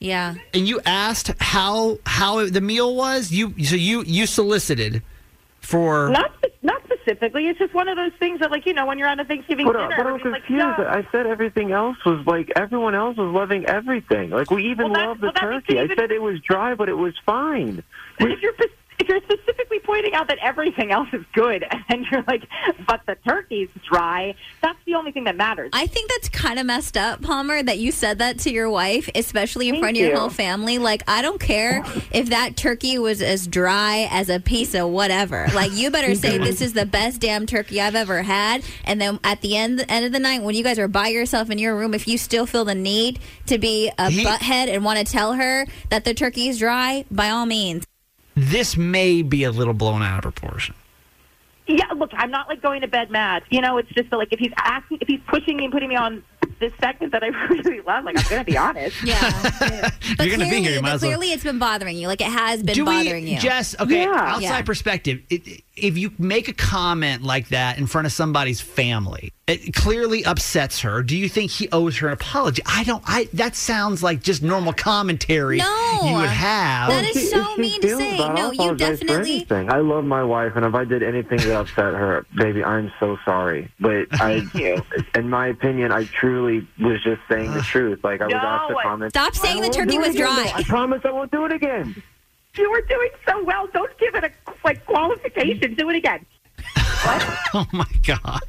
Yeah. 0.00 0.34
And 0.54 0.68
you 0.68 0.80
asked 0.86 1.32
how 1.40 1.98
how 2.06 2.46
the 2.48 2.60
meal 2.60 2.94
was. 2.94 3.32
You 3.32 3.52
so 3.64 3.74
you 3.76 4.02
you 4.06 4.26
solicited 4.26 5.02
for 5.60 6.08
Not 6.10 6.32
not 6.62 6.82
specifically. 6.84 7.46
It's 7.48 7.58
just 7.58 7.74
one 7.74 7.88
of 7.88 7.96
those 7.96 8.12
things 8.18 8.40
that, 8.40 8.50
like, 8.50 8.64
you 8.66 8.74
know, 8.74 8.84
when 8.86 8.98
you're 8.98 9.08
on 9.08 9.18
a 9.20 9.24
Thanksgiving 9.24 9.66
But, 9.66 9.72
dinner, 9.74 9.88
but 9.88 9.94
I'm 9.94 10.00
everybody's 10.14 10.32
like, 10.32 10.46
confused. 10.46 10.78
yeah. 10.78 10.92
I 10.92 11.06
said 11.12 11.26
everything 11.26 11.72
else 11.72 11.96
was 12.04 12.24
like 12.26 12.52
everyone 12.56 12.94
else 12.94 13.16
was 13.16 13.32
loving 13.34 13.66
everything. 13.66 14.30
Like 14.30 14.50
we 14.50 14.70
even 14.70 14.92
Well, 14.92 15.06
loved 15.08 15.20
the 15.20 15.26
well, 15.26 15.32
turkey. 15.34 15.76
it 15.76 15.80
I 15.80 15.84
even- 15.84 15.96
said 15.96 16.10
it 16.12 16.22
was 16.22 16.40
dry, 16.40 16.74
but 16.74 16.88
it 16.88 16.96
was 16.96 17.14
fine. 17.26 17.82
if 18.20 18.40
you're 18.42 18.54
if 18.58 18.70
you're 19.08 19.20
specifically 19.22 19.78
pointing 19.80 20.14
out 20.14 20.28
that 20.28 20.38
everything 20.42 20.92
else 20.92 21.08
is 21.12 21.24
good, 21.32 21.64
and 21.88 22.06
you're 22.10 22.24
like, 22.26 22.44
but 22.86 23.00
the 23.06 23.16
turkey's 23.26 23.68
dry, 23.88 24.34
that's 24.62 24.78
the 24.84 24.94
only 24.94 25.12
thing 25.12 25.24
that 25.24 25.36
matters. 25.36 25.70
I 25.72 25.86
think 25.86 26.10
that's 26.10 26.28
kind 26.28 26.58
of 26.58 26.66
messed 26.66 26.96
up, 26.96 27.22
Palmer, 27.22 27.62
that 27.62 27.78
you 27.78 27.90
said 27.92 28.18
that 28.18 28.38
to 28.40 28.50
your 28.50 28.70
wife, 28.70 29.08
especially 29.14 29.68
in 29.68 29.74
Thank 29.74 29.82
front 29.84 29.96
of 29.96 30.02
your 30.02 30.16
whole 30.16 30.30
family. 30.30 30.78
Like, 30.78 31.02
I 31.08 31.22
don't 31.22 31.40
care 31.40 31.82
if 32.12 32.30
that 32.30 32.56
turkey 32.56 32.98
was 32.98 33.22
as 33.22 33.46
dry 33.46 34.08
as 34.10 34.28
a 34.28 34.40
piece 34.40 34.74
of 34.74 34.88
whatever. 34.88 35.46
Like, 35.54 35.72
you 35.72 35.90
better 35.90 36.14
say 36.14 36.38
this 36.38 36.60
is 36.60 36.72
the 36.72 36.86
best 36.86 37.20
damn 37.20 37.46
turkey 37.46 37.80
I've 37.80 37.94
ever 37.94 38.22
had. 38.22 38.62
And 38.84 39.00
then 39.00 39.18
at 39.24 39.40
the 39.40 39.56
end, 39.56 39.84
end 39.88 40.04
of 40.04 40.12
the 40.12 40.18
night, 40.18 40.42
when 40.42 40.54
you 40.54 40.64
guys 40.64 40.78
are 40.78 40.88
by 40.88 41.08
yourself 41.08 41.50
in 41.50 41.58
your 41.58 41.76
room, 41.76 41.94
if 41.94 42.06
you 42.06 42.18
still 42.18 42.46
feel 42.46 42.64
the 42.64 42.74
need 42.74 43.18
to 43.46 43.58
be 43.58 43.90
a 43.98 44.10
He- 44.10 44.24
butthead 44.24 44.68
and 44.68 44.84
want 44.84 44.98
to 44.98 45.04
tell 45.04 45.34
her 45.34 45.66
that 45.90 46.04
the 46.04 46.14
turkey 46.14 46.48
is 46.48 46.58
dry, 46.58 47.04
by 47.10 47.30
all 47.30 47.46
means. 47.46 47.84
This 48.38 48.76
may 48.76 49.22
be 49.22 49.44
a 49.44 49.50
little 49.50 49.74
blown 49.74 50.02
out 50.02 50.24
of 50.24 50.34
proportion. 50.34 50.74
Yeah, 51.66 51.84
look, 51.96 52.10
I'm 52.14 52.30
not 52.30 52.48
like 52.48 52.62
going 52.62 52.80
to 52.80 52.88
bed 52.88 53.10
mad. 53.10 53.42
You 53.50 53.60
know, 53.60 53.76
it's 53.76 53.90
just 53.90 54.08
that, 54.10 54.16
like 54.16 54.32
if 54.32 54.38
he's 54.38 54.52
asking, 54.56 54.98
if 55.02 55.08
he's 55.08 55.20
pushing 55.26 55.56
me 55.58 55.64
and 55.64 55.72
putting 55.72 55.90
me 55.90 55.96
on 55.96 56.22
this 56.60 56.72
segment 56.80 57.12
that 57.12 57.22
I 57.22 57.26
really 57.50 57.80
love, 57.82 58.04
like 58.04 58.18
I'm 58.18 58.24
going 58.30 58.44
to 58.44 58.50
be 58.50 58.56
honest. 58.56 59.02
Yeah. 59.04 59.90
But 60.16 60.26
You're 60.26 60.36
gonna 60.38 60.44
be 60.46 60.50
clearly, 60.50 60.62
here. 60.62 60.72
You 60.72 60.80
might 60.82 60.88
but 60.88 60.94
as 60.94 61.02
well. 61.02 61.10
clearly 61.10 61.32
it's 61.32 61.44
been 61.44 61.58
bothering 61.58 61.96
you. 61.98 62.08
Like, 62.08 62.22
it 62.22 62.28
has 62.32 62.62
been 62.62 62.74
Do 62.74 62.84
bothering 62.86 63.24
we, 63.24 63.32
you. 63.32 63.38
Jess? 63.38 63.78
Okay, 63.78 64.02
Yeah. 64.04 64.14
outside 64.14 64.40
Yeah. 64.42 64.62
perspective, 64.62 65.20
it, 65.28 65.62
if 65.82 65.96
you 65.98 66.12
make 66.18 66.48
a 66.48 66.52
comment 66.52 67.22
like 67.22 67.48
that 67.48 67.78
in 67.78 67.86
front 67.86 68.06
of 68.06 68.12
somebody's 68.12 68.60
family, 68.60 69.32
it 69.46 69.72
clearly 69.74 70.24
upsets 70.24 70.80
her. 70.80 71.02
Do 71.02 71.16
you 71.16 71.28
think 71.28 71.50
he 71.50 71.68
owes 71.70 71.96
her 71.98 72.08
an 72.08 72.12
apology? 72.12 72.62
I 72.66 72.84
don't. 72.84 73.02
I 73.06 73.28
that 73.34 73.56
sounds 73.56 74.02
like 74.02 74.22
just 74.22 74.42
normal 74.42 74.72
commentary 74.74 75.58
No. 75.58 75.98
you 76.04 76.14
would 76.16 76.28
have. 76.28 76.90
That 76.90 77.04
is 77.16 77.30
so 77.30 77.42
she 77.54 77.60
mean 77.62 77.80
to 77.80 77.96
say. 77.96 78.18
that, 78.18 78.34
No, 78.34 78.50
you 78.52 78.60
apologize 78.60 79.00
for 79.00 79.06
definitely. 79.06 79.68
I 79.68 79.78
love 79.78 80.04
my 80.04 80.22
wife, 80.22 80.52
and 80.56 80.64
if 80.66 80.74
I 80.74 80.84
did 80.84 81.02
anything 81.02 81.38
that 81.38 81.56
upset 81.58 81.94
her, 81.94 82.26
baby, 82.36 82.62
I'm 82.62 82.92
so 83.00 83.16
sorry. 83.24 83.70
But 83.80 84.06
I, 84.20 84.42
you. 84.54 84.82
in 85.14 85.30
my 85.30 85.46
opinion, 85.48 85.92
I 85.92 86.04
truly 86.04 86.66
was 86.80 87.02
just 87.02 87.20
saying 87.30 87.52
the 87.54 87.62
truth. 87.62 88.00
Like 88.04 88.20
I 88.20 88.26
was 88.26 88.34
asked 88.34 88.68
to 88.68 88.74
No. 88.74 88.80
comment. 88.82 89.12
Stop 89.12 89.34
saying 89.34 89.62
the 89.62 89.70
turkey 89.70 89.98
was 89.98 90.14
dry. 90.14 90.52
I 90.54 90.62
promise 90.64 91.00
I 91.04 91.10
won't 91.10 91.30
do 91.32 91.46
it 91.46 91.52
again. 91.52 92.02
You 92.58 92.70
were 92.70 92.80
doing 92.82 93.10
so 93.26 93.44
well. 93.44 93.68
Don't 93.72 93.96
give 93.98 94.14
it 94.16 94.24
a 94.24 94.30
like 94.64 94.84
qualification. 94.86 95.74
Do 95.74 95.88
it 95.90 95.96
again. 95.96 96.26
oh 97.54 97.66
my 97.72 97.86
god! 98.06 98.40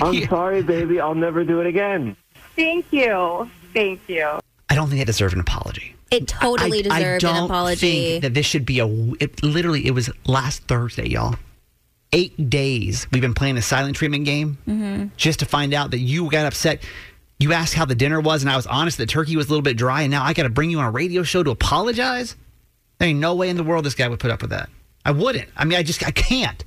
I'm 0.00 0.26
sorry, 0.28 0.62
baby. 0.62 1.00
I'll 1.00 1.14
never 1.14 1.44
do 1.44 1.60
it 1.60 1.66
again. 1.66 2.16
Thank 2.54 2.86
you. 2.92 3.50
Thank 3.74 4.00
you. 4.08 4.38
I 4.70 4.74
don't 4.74 4.88
think 4.88 5.00
it 5.02 5.06
deserved 5.06 5.34
an 5.34 5.40
apology. 5.40 5.94
It 6.10 6.28
totally 6.28 6.78
I, 6.88 6.94
I 6.94 6.98
deserved 7.00 7.22
don't 7.22 7.36
an 7.36 7.44
apology. 7.44 7.80
think 7.80 8.22
that 8.22 8.34
this 8.34 8.46
should 8.46 8.64
be 8.64 8.78
a. 8.78 8.86
It, 8.86 9.42
literally, 9.42 9.86
it 9.86 9.90
was 9.90 10.08
last 10.26 10.62
Thursday, 10.68 11.08
y'all. 11.08 11.34
Eight 12.12 12.48
days 12.48 13.06
we've 13.10 13.20
been 13.20 13.34
playing 13.34 13.56
the 13.56 13.62
silent 13.62 13.96
treatment 13.96 14.24
game 14.24 14.56
Mm-hmm. 14.68 15.06
just 15.16 15.40
to 15.40 15.44
find 15.46 15.74
out 15.74 15.90
that 15.90 15.98
you 15.98 16.30
got 16.30 16.46
upset. 16.46 16.82
You 17.38 17.52
asked 17.52 17.74
how 17.74 17.84
the 17.84 17.94
dinner 17.96 18.20
was, 18.20 18.42
and 18.42 18.50
I 18.50 18.56
was 18.56 18.66
honest. 18.66 18.96
That 18.98 19.08
turkey 19.08 19.36
was 19.36 19.46
a 19.46 19.50
little 19.50 19.62
bit 19.62 19.76
dry, 19.76 20.02
and 20.02 20.10
now 20.10 20.22
I 20.22 20.32
got 20.32 20.44
to 20.44 20.48
bring 20.48 20.70
you 20.70 20.78
on 20.78 20.86
a 20.86 20.90
radio 20.90 21.22
show 21.24 21.42
to 21.42 21.50
apologize. 21.50 22.36
There 22.98 23.08
ain't 23.08 23.20
no 23.20 23.34
way 23.34 23.48
in 23.48 23.56
the 23.56 23.64
world 23.64 23.84
this 23.84 23.94
guy 23.94 24.08
would 24.08 24.20
put 24.20 24.30
up 24.30 24.40
with 24.42 24.50
that. 24.50 24.68
I 25.04 25.10
wouldn't. 25.12 25.48
I 25.56 25.64
mean, 25.64 25.78
I 25.78 25.82
just 25.82 26.04
I 26.06 26.10
can't. 26.10 26.64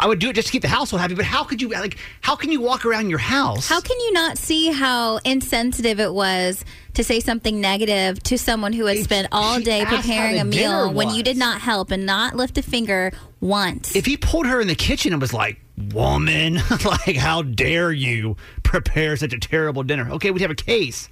I 0.00 0.06
would 0.06 0.20
do 0.20 0.28
it 0.28 0.34
just 0.34 0.46
to 0.48 0.52
keep 0.52 0.62
the 0.62 0.68
household 0.68 1.00
happy, 1.00 1.14
but 1.14 1.24
how 1.24 1.42
could 1.42 1.60
you 1.60 1.70
like? 1.70 1.98
How 2.20 2.36
can 2.36 2.52
you 2.52 2.60
walk 2.60 2.86
around 2.86 3.10
your 3.10 3.18
house? 3.18 3.68
How 3.68 3.80
can 3.80 3.98
you 3.98 4.12
not 4.12 4.38
see 4.38 4.70
how 4.70 5.16
insensitive 5.24 5.98
it 5.98 6.14
was 6.14 6.64
to 6.94 7.02
say 7.02 7.18
something 7.18 7.60
negative 7.60 8.22
to 8.24 8.38
someone 8.38 8.72
who 8.72 8.86
has 8.86 9.02
spent 9.02 9.26
all 9.32 9.58
day 9.58 9.84
preparing 9.84 10.38
a 10.38 10.44
meal 10.44 10.92
when 10.92 11.10
you 11.10 11.24
did 11.24 11.36
not 11.36 11.60
help 11.60 11.90
and 11.90 12.06
not 12.06 12.36
lift 12.36 12.56
a 12.58 12.62
finger 12.62 13.12
once? 13.40 13.96
if 13.96 14.06
he 14.06 14.16
pulled 14.16 14.46
her 14.46 14.60
in 14.60 14.68
the 14.68 14.76
kitchen 14.76 15.12
and 15.12 15.20
was 15.20 15.32
like, 15.32 15.60
"Woman, 15.92 16.54
like 16.84 17.16
how 17.16 17.42
dare 17.42 17.90
you 17.90 18.36
prepare 18.62 19.16
such 19.16 19.32
a 19.32 19.38
terrible 19.40 19.82
dinner?" 19.82 20.08
Okay, 20.12 20.30
we'd 20.30 20.42
have 20.42 20.50
a 20.52 20.54
case. 20.54 21.08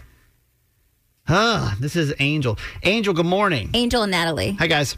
Ah, 1.29 1.77
this 1.81 1.97
is 1.97 2.15
Angel. 2.21 2.57
Angel, 2.85 3.13
good 3.13 3.27
morning. 3.27 3.71
Angel 3.75 4.03
and 4.03 4.13
Natalie. 4.13 4.53
Hi 4.61 4.67
guys. 4.67 4.97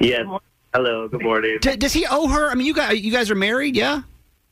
Yes. 0.00 0.24
Hello. 0.72 1.08
Good 1.08 1.22
morning. 1.22 1.58
D- 1.60 1.76
does 1.76 1.92
he 1.92 2.06
owe 2.08 2.28
her? 2.28 2.50
I 2.50 2.54
mean, 2.54 2.66
you 2.66 2.74
guys, 2.74 3.00
you 3.00 3.10
guys 3.10 3.30
are 3.30 3.34
married, 3.34 3.74
yeah? 3.74 4.02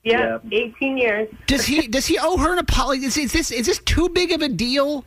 Yeah. 0.03 0.39
18 0.51 0.99
years. 0.99 1.29
Does 1.47 1.65
he? 1.65 1.87
does 1.89 2.07
he 2.07 2.19
owe 2.19 2.37
her 2.39 2.53
an 2.53 2.59
apology? 2.59 3.05
Is, 3.05 3.17
is 3.17 3.33
this 3.33 3.51
is 3.51 3.67
this 3.67 3.79
too 3.81 4.09
big 4.09 4.33
of 4.33 4.43
a 4.43 4.49
deal? 4.49 5.05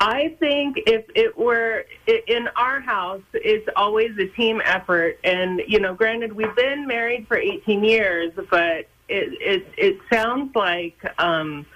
I 0.00 0.36
think 0.38 0.78
if 0.86 1.04
it 1.14 1.36
were 1.36 1.86
in 2.06 2.48
our 2.56 2.80
house, 2.80 3.22
it's 3.32 3.68
always 3.74 4.10
a 4.18 4.26
team 4.26 4.60
effort. 4.64 5.18
And 5.24 5.62
you 5.66 5.80
know, 5.80 5.94
granted, 5.94 6.32
we've 6.32 6.54
been 6.54 6.86
married 6.86 7.26
for 7.26 7.36
18 7.36 7.82
years, 7.82 8.32
but 8.50 8.86
it 9.08 9.32
it 9.40 9.66
it 9.76 9.98
sounds 10.12 10.54
like 10.54 10.96
um, 11.18 11.66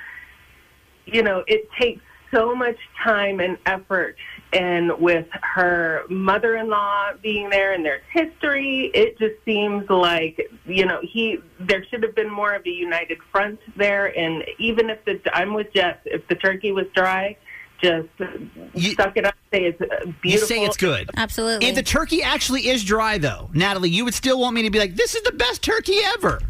you 1.06 1.22
know 1.22 1.42
it 1.46 1.68
takes 1.80 2.02
so 2.30 2.54
much 2.54 2.76
time 3.02 3.40
and 3.40 3.58
effort. 3.66 4.16
And 4.52 4.98
with 4.98 5.26
her 5.42 6.04
mother-in-law 6.08 7.14
being 7.22 7.50
there 7.50 7.74
and 7.74 7.84
there's 7.84 8.02
history, 8.10 8.90
it 8.94 9.18
just 9.18 9.34
seems 9.44 9.88
like 9.90 10.50
you 10.64 10.86
know 10.86 11.00
he 11.02 11.38
there 11.60 11.84
should 11.90 12.02
have 12.02 12.14
been 12.14 12.30
more 12.30 12.54
of 12.54 12.64
a 12.64 12.70
united 12.70 13.18
front 13.30 13.60
there. 13.76 14.16
And 14.18 14.44
even 14.58 14.88
if 14.88 15.04
the 15.04 15.20
I'm 15.34 15.52
with 15.52 15.72
Jess, 15.74 15.98
if 16.06 16.26
the 16.28 16.34
turkey 16.34 16.72
was 16.72 16.86
dry, 16.94 17.36
just 17.82 18.08
you, 18.74 18.94
suck 18.94 19.16
it 19.16 19.24
up. 19.24 19.34
Say 19.52 19.64
it's 19.64 19.80
uh, 19.80 19.86
beautiful. 20.20 20.30
You 20.30 20.38
say 20.38 20.64
it's 20.64 20.76
good. 20.76 21.10
Absolutely. 21.16 21.68
If 21.68 21.74
the 21.74 21.82
turkey 21.82 22.22
actually 22.22 22.68
is 22.68 22.82
dry, 22.84 23.18
though, 23.18 23.50
Natalie, 23.54 23.90
you 23.90 24.04
would 24.04 24.14
still 24.14 24.40
want 24.40 24.54
me 24.54 24.62
to 24.62 24.70
be 24.70 24.78
like, 24.78 24.96
"This 24.96 25.14
is 25.14 25.22
the 25.22 25.32
best 25.32 25.62
turkey 25.62 25.98
ever." 26.16 26.40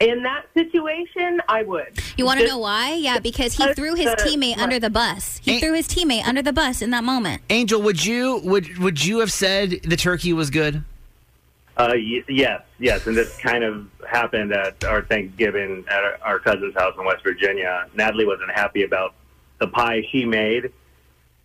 In 0.00 0.22
that 0.22 0.44
situation, 0.54 1.40
I 1.48 1.62
would. 1.62 1.98
You 2.16 2.26
want 2.26 2.40
to 2.40 2.46
know 2.46 2.58
why? 2.58 2.94
Yeah, 2.94 3.18
because 3.18 3.54
he 3.54 3.72
threw 3.74 3.94
his 3.94 4.06
the- 4.06 4.16
teammate 4.16 4.58
under 4.58 4.78
the 4.78 4.90
bus. 4.90 5.38
He 5.42 5.58
threw 5.60 5.72
his 5.72 5.88
teammate 5.88 6.26
under 6.26 6.42
the 6.42 6.52
bus 6.52 6.82
in 6.82 6.90
that 6.90 7.04
moment. 7.04 7.42
Angel, 7.48 7.80
would 7.80 8.04
you 8.04 8.40
would 8.44 8.78
would 8.78 9.04
you 9.04 9.20
have 9.20 9.32
said 9.32 9.80
the 9.82 9.96
turkey 9.96 10.32
was 10.32 10.50
good? 10.50 10.84
Uh, 11.76 11.92
y- 11.94 12.22
yes, 12.28 12.62
yes, 12.78 13.06
and 13.06 13.16
this 13.16 13.36
kind 13.38 13.64
of 13.64 13.86
happened 14.08 14.52
at 14.52 14.84
our 14.84 15.02
Thanksgiving 15.02 15.84
at 15.88 16.04
our, 16.04 16.18
our 16.22 16.38
cousin's 16.38 16.74
house 16.74 16.94
in 16.98 17.04
West 17.04 17.22
Virginia. 17.24 17.88
Natalie 17.94 18.26
wasn't 18.26 18.50
happy 18.52 18.84
about 18.84 19.14
the 19.58 19.66
pie 19.68 20.06
she 20.12 20.24
made, 20.24 20.72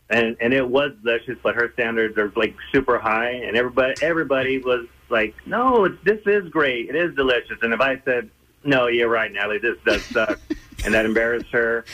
and 0.10 0.36
and 0.42 0.54
it 0.54 0.68
was 0.68 0.92
delicious, 1.04 1.38
but 1.42 1.56
her 1.56 1.72
standards 1.74 2.18
are 2.18 2.32
like 2.36 2.56
super 2.72 3.00
high, 3.00 3.32
and 3.32 3.56
everybody 3.56 3.94
everybody 4.02 4.58
was 4.60 4.86
like, 5.10 5.36
"No, 5.46 5.86
it's, 5.86 5.96
this 6.04 6.20
is 6.26 6.50
great. 6.50 6.90
It 6.90 6.96
is 6.96 7.16
delicious." 7.16 7.58
And 7.62 7.74
if 7.74 7.82
I 7.82 8.02
said, 8.06 8.30
"No, 8.64 8.88
you're 8.88 9.10
right, 9.10 9.32
Natalie, 9.32 9.60
this 9.60 9.78
does 9.86 10.04
suck," 10.06 10.40
and 10.86 10.94
that 10.94 11.06
embarrassed 11.06 11.50
her, 11.52 11.86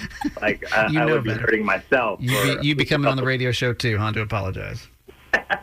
like 0.42 0.64
I, 0.74 0.88
You 0.88 1.00
I 1.00 1.06
know 1.06 1.14
would 1.16 1.24
be 1.24 1.32
hurting 1.32 1.66
myself. 1.66 2.20
You 2.22 2.38
for- 2.56 2.62
be, 2.62 2.68
you 2.68 2.76
be 2.76 2.86
coming 2.86 3.08
on 3.08 3.18
the 3.18 3.24
radio 3.34 3.52
show 3.52 3.74
too, 3.74 3.98
huh? 3.98 4.12
To 4.14 4.22
apologize. 4.22 4.88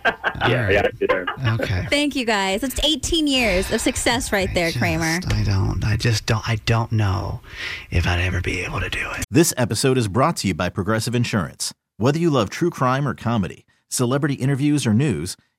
yeah, 0.47 0.69
yeah, 0.69 0.83
I'd 0.85 0.99
be 0.99 1.07
there. 1.07 1.25
Okay. 1.55 1.87
Thank 1.89 2.15
you 2.15 2.27
guys. 2.27 2.63
It's 2.63 2.79
18 2.85 3.27
years 3.27 3.73
of 3.73 3.81
success 3.81 4.31
right 4.31 4.49
there, 4.53 4.71
Kramer. 4.71 5.21
I 5.29 5.43
don't. 5.45 5.83
I 5.85 5.97
just 5.97 6.27
don't. 6.27 6.47
I 6.47 6.57
don't 6.67 6.93
know 6.93 7.41
if 7.91 8.07
I'd 8.07 8.21
ever 8.21 8.43
be 8.43 8.61
able 8.61 8.81
to 8.81 8.91
do 8.91 9.09
it. 9.17 9.25
This 9.31 9.55
episode 9.57 9.97
is 9.97 10.09
brought 10.09 10.37
to 10.39 10.49
you 10.49 10.55
by 10.55 10.69
Progressive 10.69 11.15
Insurance. 11.15 11.73
Whether 11.97 12.19
you 12.19 12.29
love 12.31 12.51
true 12.51 12.69
crime 12.69 13.09
or 13.09 13.15
comedy, 13.15 13.65
celebrity 13.89 14.35
interviews 14.35 14.87
or 14.87 14.93
news, 14.93 15.37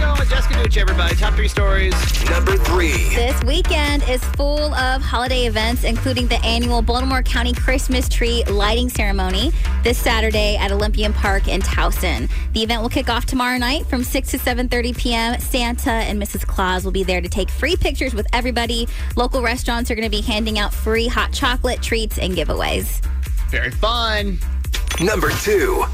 Let's 0.00 0.18
going. 0.18 0.28
Jessica 0.30 0.54
Ducci, 0.54 0.80
everybody. 0.80 1.14
Top 1.16 1.34
three 1.34 1.48
stories. 1.48 1.92
Number 2.30 2.56
3. 2.56 2.90
This 3.14 3.42
weekend 3.44 4.02
is 4.08 4.24
full 4.24 4.72
of 4.74 5.02
holiday 5.02 5.46
events, 5.46 5.84
including 5.84 6.26
the 6.26 6.42
annual 6.44 6.80
Baltimore 6.80 7.22
County 7.22 7.52
Christmas 7.52 8.08
tree 8.08 8.42
lighting 8.44 8.88
ceremony 8.88 9.52
this 9.82 9.98
Saturday 9.98 10.56
at 10.56 10.72
Olympian 10.72 11.12
Park 11.12 11.48
in 11.48 11.60
Towson. 11.60 12.30
The 12.54 12.62
event 12.62 12.80
will 12.80 12.88
kick 12.88 13.10
off 13.10 13.26
tomorrow 13.26 13.58
night 13.58 13.84
from 13.86 14.02
6 14.02 14.30
to 14.30 14.38
7:30 14.38 14.96
p.m. 14.96 15.38
Santa 15.40 15.90
and 15.90 16.20
Mrs. 16.20 16.46
Claus 16.46 16.84
will 16.84 16.92
be 16.92 17.04
there 17.04 17.20
to 17.20 17.28
take 17.28 17.50
free 17.50 17.76
pictures 17.76 18.14
with 18.14 18.26
everybody. 18.32 18.88
Local 19.16 19.42
restaurants 19.42 19.90
are 19.90 19.94
going 19.94 20.10
to 20.10 20.16
be 20.16 20.22
handing 20.22 20.58
out 20.58 20.72
free 20.72 21.08
hot 21.08 21.32
chocolate 21.32 21.82
treats 21.82 22.18
and 22.18 22.34
giveaways. 22.34 23.04
Very 23.50 23.70
fun. 23.70 24.38
Number 25.00 25.30
2. 25.30 25.84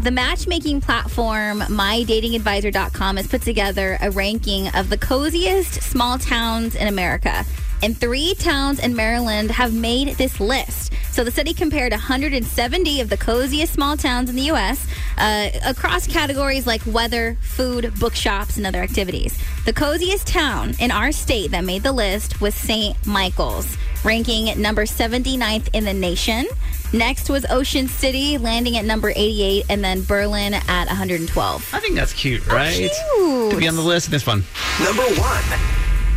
The 0.00 0.10
matchmaking 0.10 0.80
platform 0.80 1.60
MyDatingAdvisor.com 1.60 3.16
has 3.16 3.28
put 3.28 3.42
together 3.42 3.96
a 4.00 4.10
ranking 4.10 4.68
of 4.74 4.90
the 4.90 4.98
coziest 4.98 5.82
small 5.82 6.18
towns 6.18 6.74
in 6.74 6.88
America. 6.88 7.44
And 7.82 7.96
three 7.96 8.34
towns 8.34 8.80
in 8.80 8.96
Maryland 8.96 9.52
have 9.52 9.72
made 9.72 10.16
this 10.16 10.40
list. 10.40 10.92
So 11.12 11.22
the 11.22 11.30
study 11.30 11.54
compared 11.54 11.92
170 11.92 13.00
of 13.00 13.08
the 13.08 13.16
coziest 13.16 13.72
small 13.72 13.96
towns 13.96 14.28
in 14.28 14.36
the 14.36 14.42
U.S. 14.42 14.84
Uh, 15.16 15.50
across 15.64 16.08
categories 16.08 16.66
like 16.66 16.82
weather, 16.86 17.36
food, 17.40 17.94
bookshops, 18.00 18.56
and 18.56 18.66
other 18.66 18.82
activities. 18.82 19.38
The 19.64 19.72
coziest 19.72 20.26
town 20.26 20.74
in 20.80 20.90
our 20.90 21.12
state 21.12 21.52
that 21.52 21.64
made 21.64 21.84
the 21.84 21.92
list 21.92 22.40
was 22.40 22.54
St. 22.54 22.96
Michael's, 23.06 23.76
ranking 24.04 24.50
at 24.50 24.58
number 24.58 24.84
79th 24.84 25.68
in 25.72 25.84
the 25.84 25.94
nation. 25.94 26.46
Next 26.92 27.28
was 27.28 27.44
Ocean 27.50 27.88
City, 27.88 28.38
landing 28.38 28.76
at 28.76 28.84
number 28.84 29.12
88, 29.14 29.64
and 29.68 29.82
then 29.82 30.04
Berlin 30.04 30.54
at 30.54 30.86
112. 30.86 31.74
I 31.74 31.80
think 31.80 31.96
that's 31.96 32.12
cute, 32.12 32.46
right? 32.46 32.74
cute. 32.74 33.50
To 33.50 33.56
be 33.58 33.66
on 33.66 33.76
the 33.76 33.82
list, 33.82 34.06
and 34.06 34.14
it's 34.14 34.24
fun. 34.24 34.44
Number 34.82 35.02
1. 35.02 35.14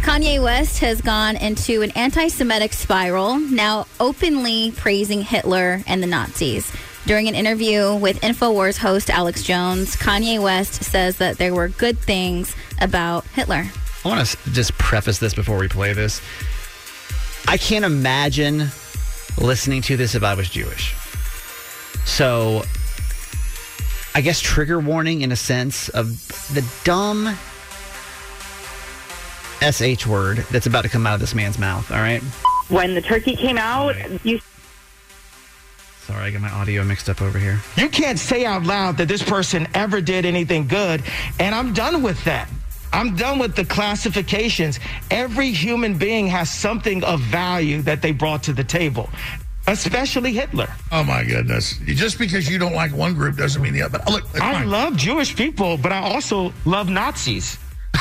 Kanye 0.03 0.41
West 0.41 0.79
has 0.79 1.01
gone 1.01 1.35
into 1.35 1.81
an 1.81 1.91
anti 1.91 2.27
Semitic 2.27 2.73
spiral, 2.73 3.39
now 3.39 3.87
openly 3.99 4.71
praising 4.77 5.21
Hitler 5.21 5.81
and 5.85 6.01
the 6.01 6.07
Nazis. 6.07 6.71
During 7.05 7.27
an 7.27 7.35
interview 7.35 7.95
with 7.95 8.21
InfoWars 8.21 8.77
host 8.77 9.09
Alex 9.09 9.43
Jones, 9.43 9.95
Kanye 9.95 10.41
West 10.41 10.83
says 10.83 11.17
that 11.17 11.37
there 11.37 11.53
were 11.53 11.69
good 11.69 11.97
things 11.97 12.55
about 12.79 13.25
Hitler. 13.27 13.65
I 14.05 14.07
want 14.07 14.25
to 14.25 14.51
just 14.51 14.77
preface 14.77 15.17
this 15.17 15.33
before 15.33 15.57
we 15.57 15.67
play 15.67 15.93
this. 15.93 16.21
I 17.47 17.57
can't 17.57 17.85
imagine 17.85 18.67
listening 19.37 19.81
to 19.83 19.97
this 19.97 20.15
if 20.15 20.23
I 20.23 20.33
was 20.33 20.49
Jewish. 20.49 20.95
So, 22.05 22.63
I 24.13 24.21
guess 24.21 24.39
trigger 24.41 24.79
warning 24.79 25.21
in 25.21 25.31
a 25.31 25.35
sense 25.35 25.89
of 25.89 26.27
the 26.53 26.65
dumb 26.83 27.37
sh 29.61 30.05
word 30.05 30.37
that's 30.51 30.65
about 30.65 30.83
to 30.83 30.89
come 30.89 31.07
out 31.07 31.15
of 31.15 31.19
this 31.19 31.33
man's 31.33 31.57
mouth. 31.57 31.89
All 31.91 31.97
right. 31.97 32.21
When 32.69 32.95
the 32.95 33.01
turkey 33.01 33.35
came 33.35 33.57
out, 33.57 33.95
you 34.25 34.39
Sorry, 36.07 36.23
I 36.23 36.31
got 36.31 36.41
my 36.41 36.49
audio 36.49 36.85
mixed 36.85 37.09
up 37.09 37.21
over 37.21 37.37
here. 37.37 37.59
You 37.75 37.89
can't 37.89 38.17
say 38.17 38.45
out 38.45 38.63
loud 38.63 38.95
that 38.97 39.09
this 39.09 39.21
person 39.21 39.67
ever 39.73 39.99
did 39.99 40.25
anything 40.25 40.65
good, 40.65 41.03
and 41.37 41.53
I'm 41.53 41.73
done 41.73 42.01
with 42.01 42.23
that. 42.23 42.47
I'm 42.93 43.15
done 43.15 43.39
with 43.39 43.55
the 43.55 43.65
classifications. 43.65 44.79
Every 45.11 45.51
human 45.51 45.97
being 45.97 46.27
has 46.27 46.51
something 46.51 47.03
of 47.03 47.19
value 47.21 47.81
that 47.83 48.01
they 48.01 48.11
brought 48.11 48.43
to 48.43 48.53
the 48.53 48.63
table, 48.63 49.09
especially 49.67 50.33
Hitler. 50.33 50.67
Oh 50.91 51.03
my 51.03 51.23
goodness! 51.23 51.77
Just 51.85 52.17
because 52.19 52.49
you 52.49 52.57
don't 52.57 52.73
like 52.73 52.93
one 52.93 53.13
group 53.13 53.37
doesn't 53.37 53.61
mean 53.61 53.73
the 53.73 53.81
other. 53.81 53.99
But 54.03 54.11
look, 54.11 54.23
I 54.35 54.53
fine. 54.53 54.69
love 54.69 54.95
Jewish 54.97 55.35
people, 55.35 55.77
but 55.77 55.91
I 55.91 55.99
also 55.99 56.53
love 56.65 56.89
Nazis. 56.89 57.57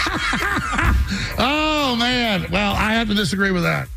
oh 1.38 1.96
man! 1.99 2.46
Well, 2.51 2.75
I 2.75 2.94
have 2.94 3.09
to 3.09 3.14
disagree 3.14 3.51
with 3.51 3.62
that. 3.64 3.88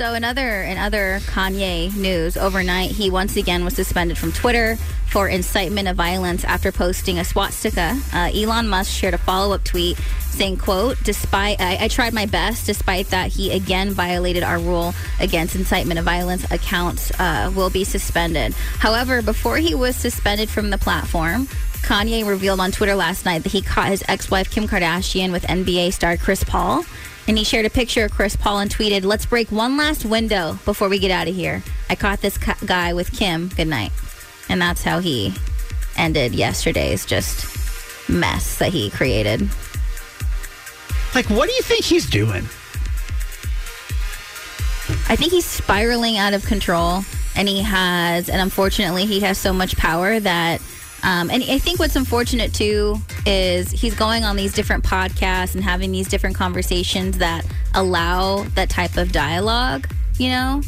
So, 0.00 0.14
in 0.14 0.24
other 0.24 0.62
in 0.62 0.78
other 0.78 1.20
Kanye 1.26 1.94
news, 1.94 2.38
overnight 2.38 2.90
he 2.90 3.10
once 3.10 3.36
again 3.36 3.66
was 3.66 3.74
suspended 3.74 4.16
from 4.16 4.32
Twitter 4.32 4.76
for 5.10 5.28
incitement 5.28 5.88
of 5.88 5.96
violence 5.98 6.42
after 6.42 6.72
posting 6.72 7.18
a 7.18 7.24
swastika. 7.24 8.00
Uh, 8.10 8.30
Elon 8.34 8.66
Musk 8.66 8.90
shared 8.90 9.12
a 9.12 9.18
follow 9.18 9.54
up 9.54 9.62
tweet 9.62 9.98
saying, 10.30 10.56
"quote 10.56 10.96
Despite 11.04 11.60
I, 11.60 11.84
I 11.84 11.88
tried 11.88 12.14
my 12.14 12.24
best, 12.24 12.64
despite 12.64 13.08
that 13.08 13.30
he 13.30 13.52
again 13.52 13.90
violated 13.90 14.42
our 14.42 14.58
rule 14.58 14.94
against 15.20 15.54
incitement 15.54 15.98
of 15.98 16.06
violence. 16.06 16.50
Accounts 16.50 17.12
uh, 17.20 17.52
will 17.54 17.68
be 17.68 17.84
suspended. 17.84 18.54
However, 18.78 19.20
before 19.20 19.58
he 19.58 19.74
was 19.74 19.96
suspended 19.96 20.48
from 20.48 20.70
the 20.70 20.78
platform." 20.78 21.46
Kanye 21.82 22.26
revealed 22.26 22.60
on 22.60 22.70
Twitter 22.72 22.94
last 22.94 23.24
night 23.24 23.42
that 23.42 23.52
he 23.52 23.62
caught 23.62 23.88
his 23.88 24.04
ex-wife 24.06 24.50
Kim 24.50 24.68
Kardashian 24.68 25.32
with 25.32 25.42
NBA 25.44 25.92
star 25.92 26.16
Chris 26.16 26.44
Paul. 26.44 26.84
And 27.28 27.38
he 27.38 27.44
shared 27.44 27.66
a 27.66 27.70
picture 27.70 28.04
of 28.04 28.10
Chris 28.10 28.34
Paul 28.34 28.60
and 28.60 28.70
tweeted, 28.70 29.04
Let's 29.04 29.26
break 29.26 29.52
one 29.52 29.76
last 29.76 30.04
window 30.04 30.58
before 30.64 30.88
we 30.88 30.98
get 30.98 31.10
out 31.10 31.28
of 31.28 31.34
here. 31.34 31.62
I 31.88 31.94
caught 31.94 32.20
this 32.20 32.36
cu- 32.38 32.66
guy 32.66 32.92
with 32.92 33.12
Kim. 33.12 33.48
Good 33.48 33.68
night. 33.68 33.92
And 34.48 34.60
that's 34.60 34.82
how 34.82 34.98
he 34.98 35.34
ended 35.96 36.34
yesterday's 36.34 37.06
just 37.06 38.08
mess 38.08 38.58
that 38.58 38.72
he 38.72 38.90
created. 38.90 39.48
Like, 41.14 41.26
what 41.30 41.48
do 41.48 41.54
you 41.54 41.62
think 41.62 41.84
he's 41.84 42.08
doing? 42.08 42.44
I 45.08 45.16
think 45.16 45.32
he's 45.32 45.46
spiraling 45.46 46.18
out 46.18 46.34
of 46.34 46.44
control. 46.46 47.04
And 47.36 47.48
he 47.48 47.62
has, 47.62 48.28
and 48.28 48.40
unfortunately, 48.40 49.06
he 49.06 49.20
has 49.20 49.38
so 49.38 49.52
much 49.52 49.76
power 49.76 50.18
that. 50.18 50.60
Um, 51.02 51.30
and 51.30 51.42
I 51.44 51.58
think 51.58 51.78
what's 51.78 51.96
unfortunate 51.96 52.52
too 52.52 52.96
is 53.26 53.70
he's 53.70 53.94
going 53.94 54.24
on 54.24 54.36
these 54.36 54.52
different 54.52 54.84
podcasts 54.84 55.54
and 55.54 55.64
having 55.64 55.92
these 55.92 56.08
different 56.08 56.36
conversations 56.36 57.18
that 57.18 57.46
allow 57.74 58.44
that 58.54 58.68
type 58.70 58.96
of 58.96 59.12
dialogue, 59.12 59.88
you 60.18 60.28
know? 60.28 60.62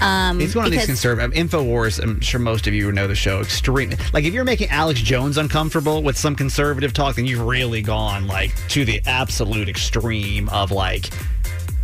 Um, 0.00 0.40
He's 0.40 0.56
one 0.56 0.64
of 0.64 0.72
these 0.72 0.86
conservative 0.86 1.32
Infowars. 1.32 2.02
I'm 2.02 2.20
sure 2.20 2.40
most 2.40 2.66
of 2.66 2.74
you 2.74 2.90
know 2.90 3.06
the 3.06 3.14
show. 3.14 3.40
Extreme. 3.40 3.94
Like 4.12 4.24
if 4.24 4.34
you're 4.34 4.44
making 4.44 4.68
Alex 4.70 5.00
Jones 5.00 5.38
uncomfortable 5.38 6.02
with 6.02 6.18
some 6.18 6.34
conservative 6.34 6.92
talk, 6.92 7.14
then 7.16 7.26
you've 7.26 7.40
really 7.40 7.82
gone 7.82 8.26
like 8.26 8.52
to 8.68 8.84
the 8.84 9.00
absolute 9.06 9.68
extreme 9.68 10.48
of 10.48 10.72
like 10.72 11.10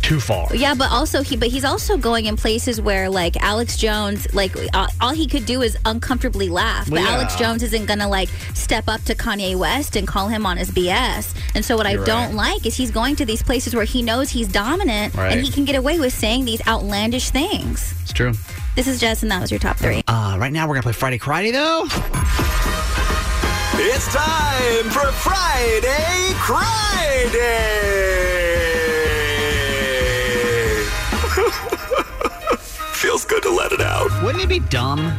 too 0.09 0.19
far. 0.19 0.53
Yeah, 0.55 0.73
but 0.73 0.91
also 0.91 1.21
he, 1.21 1.37
but 1.37 1.49
he's 1.49 1.63
also 1.63 1.95
going 1.95 2.25
in 2.25 2.35
places 2.35 2.81
where 2.81 3.09
like 3.11 3.37
Alex 3.37 3.77
Jones, 3.77 4.25
like 4.33 4.55
all, 4.73 4.87
all 4.99 5.11
he 5.11 5.27
could 5.27 5.45
do 5.45 5.61
is 5.61 5.77
uncomfortably 5.85 6.49
laugh. 6.49 6.89
But 6.89 7.01
yeah. 7.01 7.09
Alex 7.09 7.35
Jones 7.35 7.61
isn't 7.61 7.85
gonna 7.85 8.07
like 8.09 8.29
step 8.55 8.85
up 8.87 9.01
to 9.03 9.13
Kanye 9.13 9.55
West 9.55 9.95
and 9.95 10.07
call 10.07 10.27
him 10.27 10.47
on 10.47 10.57
his 10.57 10.71
BS. 10.71 11.35
And 11.53 11.63
so 11.63 11.77
what 11.77 11.85
I 11.85 11.91
You're 11.91 12.05
don't 12.05 12.35
right. 12.35 12.55
like 12.55 12.65
is 12.65 12.75
he's 12.75 12.89
going 12.89 13.15
to 13.17 13.25
these 13.25 13.43
places 13.43 13.75
where 13.75 13.85
he 13.85 14.01
knows 14.01 14.29
he's 14.31 14.47
dominant 14.47 15.13
Right. 15.13 15.31
and 15.33 15.41
he 15.45 15.51
can 15.51 15.63
get 15.63 15.75
away 15.75 15.99
with 15.99 16.11
saying 16.13 16.45
these 16.45 16.65
outlandish 16.67 17.29
things. 17.29 17.93
It's 18.01 18.11
true. 18.11 18.33
This 18.75 18.87
is 18.87 18.99
Jess, 18.99 19.21
and 19.21 19.31
that 19.31 19.41
was 19.41 19.51
your 19.51 19.59
top 19.59 19.77
three. 19.77 20.01
Uh, 20.07 20.37
right 20.39 20.51
now 20.51 20.67
we're 20.67 20.73
gonna 20.73 20.83
play 20.83 20.93
Friday 20.93 21.19
Friday 21.19 21.51
though. 21.51 21.83
It's 23.81 24.11
time 24.11 24.89
for 24.89 25.11
Friday 25.11 26.33
Friday. 26.47 28.18
Feels 32.99 33.23
good 33.23 33.41
to 33.43 33.49
let 33.49 33.71
it 33.71 33.79
out. 33.79 34.09
Wouldn't 34.23 34.43
it 34.43 34.49
be 34.49 34.59
dumb 34.59 35.17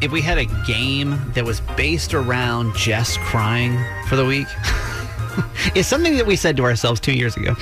if 0.00 0.10
we 0.10 0.22
had 0.22 0.38
a 0.38 0.46
game 0.66 1.20
that 1.34 1.44
was 1.44 1.60
based 1.76 2.14
around 2.14 2.74
Jess 2.74 3.18
crying 3.18 3.78
for 4.08 4.16
the 4.16 4.24
week? 4.24 4.46
it's 5.74 5.86
something 5.86 6.16
that 6.16 6.26
we 6.26 6.36
said 6.36 6.56
to 6.56 6.64
ourselves 6.64 7.00
two 7.00 7.12
years 7.12 7.36
ago, 7.36 7.54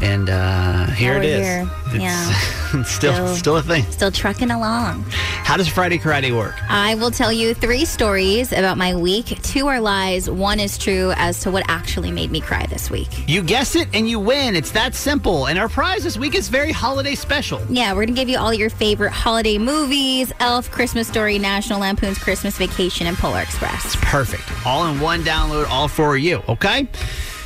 and 0.00 0.28
uh, 0.28 0.86
here 0.86 1.14
Now 1.14 1.20
it 1.20 1.24
here. 1.24 1.70
Yeah. 1.94 2.32
Still, 2.84 2.84
Still- 2.84 3.36
still 3.36 3.56
a 3.56 3.62
thing. 3.62 3.82
Still 3.90 4.12
trucking 4.12 4.50
along. 4.52 5.02
How 5.10 5.56
does 5.56 5.66
Friday 5.66 5.98
Karate 5.98 6.30
work? 6.36 6.54
I 6.70 6.94
will 6.94 7.10
tell 7.10 7.32
you 7.32 7.52
three 7.52 7.84
stories 7.84 8.52
about 8.52 8.78
my 8.78 8.94
week. 8.94 9.26
Two 9.42 9.66
are 9.66 9.80
lies, 9.80 10.30
one 10.30 10.60
is 10.60 10.78
true 10.78 11.12
as 11.16 11.40
to 11.40 11.50
what 11.50 11.64
actually 11.68 12.12
made 12.12 12.30
me 12.30 12.40
cry 12.40 12.66
this 12.66 12.88
week. 12.88 13.08
You 13.28 13.42
guess 13.42 13.74
it 13.74 13.88
and 13.92 14.08
you 14.08 14.20
win. 14.20 14.54
It's 14.54 14.70
that 14.70 14.94
simple. 14.94 15.46
And 15.48 15.58
our 15.58 15.68
prize 15.68 16.04
this 16.04 16.16
week 16.16 16.36
is 16.36 16.48
very 16.48 16.70
holiday 16.70 17.16
special. 17.16 17.60
Yeah, 17.68 17.90
we're 17.90 18.06
going 18.06 18.08
to 18.08 18.12
give 18.14 18.28
you 18.28 18.38
all 18.38 18.54
your 18.54 18.70
favorite 18.70 19.10
holiday 19.12 19.58
movies 19.58 20.32
Elf, 20.38 20.70
Christmas 20.70 21.08
Story, 21.08 21.38
National 21.40 21.80
Lampoon's 21.80 22.18
Christmas 22.18 22.56
Vacation, 22.56 23.08
and 23.08 23.16
Polar 23.16 23.40
Express. 23.40 23.84
It's 23.84 23.96
Perfect. 23.96 24.44
All 24.64 24.86
in 24.86 25.00
one 25.00 25.22
download, 25.22 25.68
all 25.68 25.88
for 25.88 26.16
you, 26.16 26.40
okay? 26.48 26.86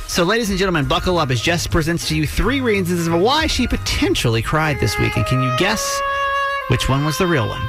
So, 0.07 0.23
ladies 0.23 0.49
and 0.49 0.57
gentlemen, 0.57 0.87
buckle 0.87 1.17
up 1.17 1.29
as 1.31 1.41
Jess 1.41 1.67
presents 1.67 2.07
to 2.07 2.15
you 2.15 2.27
three 2.27 2.61
reasons 2.61 3.07
of 3.07 3.19
why 3.19 3.47
she 3.47 3.67
potentially 3.67 4.41
cried 4.41 4.79
this 4.79 4.97
week. 4.99 5.17
And 5.17 5.25
can 5.25 5.41
you 5.41 5.53
guess 5.57 5.99
which 6.69 6.87
one 6.87 7.03
was 7.05 7.17
the 7.17 7.27
real 7.27 7.47
one? 7.47 7.61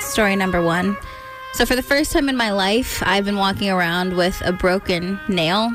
Story 0.00 0.36
number 0.36 0.62
one. 0.62 0.96
So, 1.52 1.66
for 1.66 1.76
the 1.76 1.82
first 1.82 2.12
time 2.12 2.28
in 2.28 2.36
my 2.36 2.52
life, 2.52 3.02
I've 3.04 3.24
been 3.24 3.36
walking 3.36 3.70
around 3.70 4.16
with 4.16 4.40
a 4.44 4.52
broken 4.52 5.20
nail. 5.28 5.70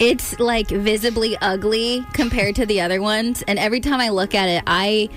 It's 0.00 0.40
like 0.40 0.68
visibly 0.68 1.36
ugly 1.40 2.04
compared 2.14 2.56
to 2.56 2.66
the 2.66 2.80
other 2.80 3.00
ones. 3.00 3.44
And 3.46 3.58
every 3.58 3.80
time 3.80 4.00
I 4.00 4.08
look 4.08 4.34
at 4.34 4.48
it, 4.48 4.64
I. 4.66 5.08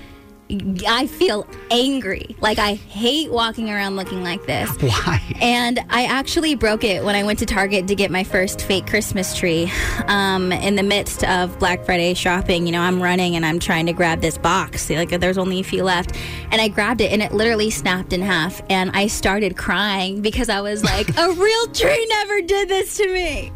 I 0.88 1.08
feel 1.08 1.48
angry. 1.72 2.36
Like 2.40 2.60
I 2.60 2.76
hate 2.76 3.32
walking 3.32 3.72
around 3.72 3.96
looking 3.96 4.24
like 4.24 4.46
this. 4.46 4.70
Why? 4.80 5.20
And 5.42 5.80
I 5.90 6.06
actually 6.06 6.54
broke 6.54 6.84
it 6.84 7.04
when 7.04 7.16
I 7.16 7.24
went 7.24 7.40
to 7.40 7.48
Target 7.48 7.88
to 7.88 7.96
get 7.96 8.12
my 8.12 8.24
first 8.24 8.62
fake 8.62 8.86
Christmas 8.86 9.36
tree. 9.36 9.72
Um, 10.08 10.52
in 10.52 10.76
the 10.76 10.84
midst 10.84 11.24
of 11.24 11.58
Black 11.58 11.84
Friday 11.84 12.14
shopping, 12.14 12.68
you 12.68 12.72
know, 12.72 12.82
I'm 12.82 13.02
running 13.02 13.36
and 13.36 13.44
I'm 13.44 13.58
trying 13.58 13.88
to 13.88 13.94
grab 13.94 14.22
this 14.22 14.38
box. 14.38 14.90
Like 14.90 15.10
there's 15.10 15.40
only 15.40 15.62
a 15.62 15.64
few 15.64 15.84
left, 15.84 16.16
and 16.52 16.62
I 16.62 16.68
grabbed 16.68 17.02
it 17.02 17.12
and 17.12 17.24
it 17.24 17.32
literally 17.32 17.72
snapped 17.72 18.14
in 18.14 18.22
half. 18.22 18.62
And 18.70 18.92
I 18.94 19.08
started 19.08 19.58
crying 19.58 20.22
because 20.22 20.50
I 20.50 20.62
was 20.62 20.84
like, 20.84 21.10
a 21.18 21.32
real 21.32 21.68
tree 21.68 22.06
never 22.08 22.42
did 22.42 22.70
this 22.70 22.98
to 22.98 23.12
me. 23.12 23.52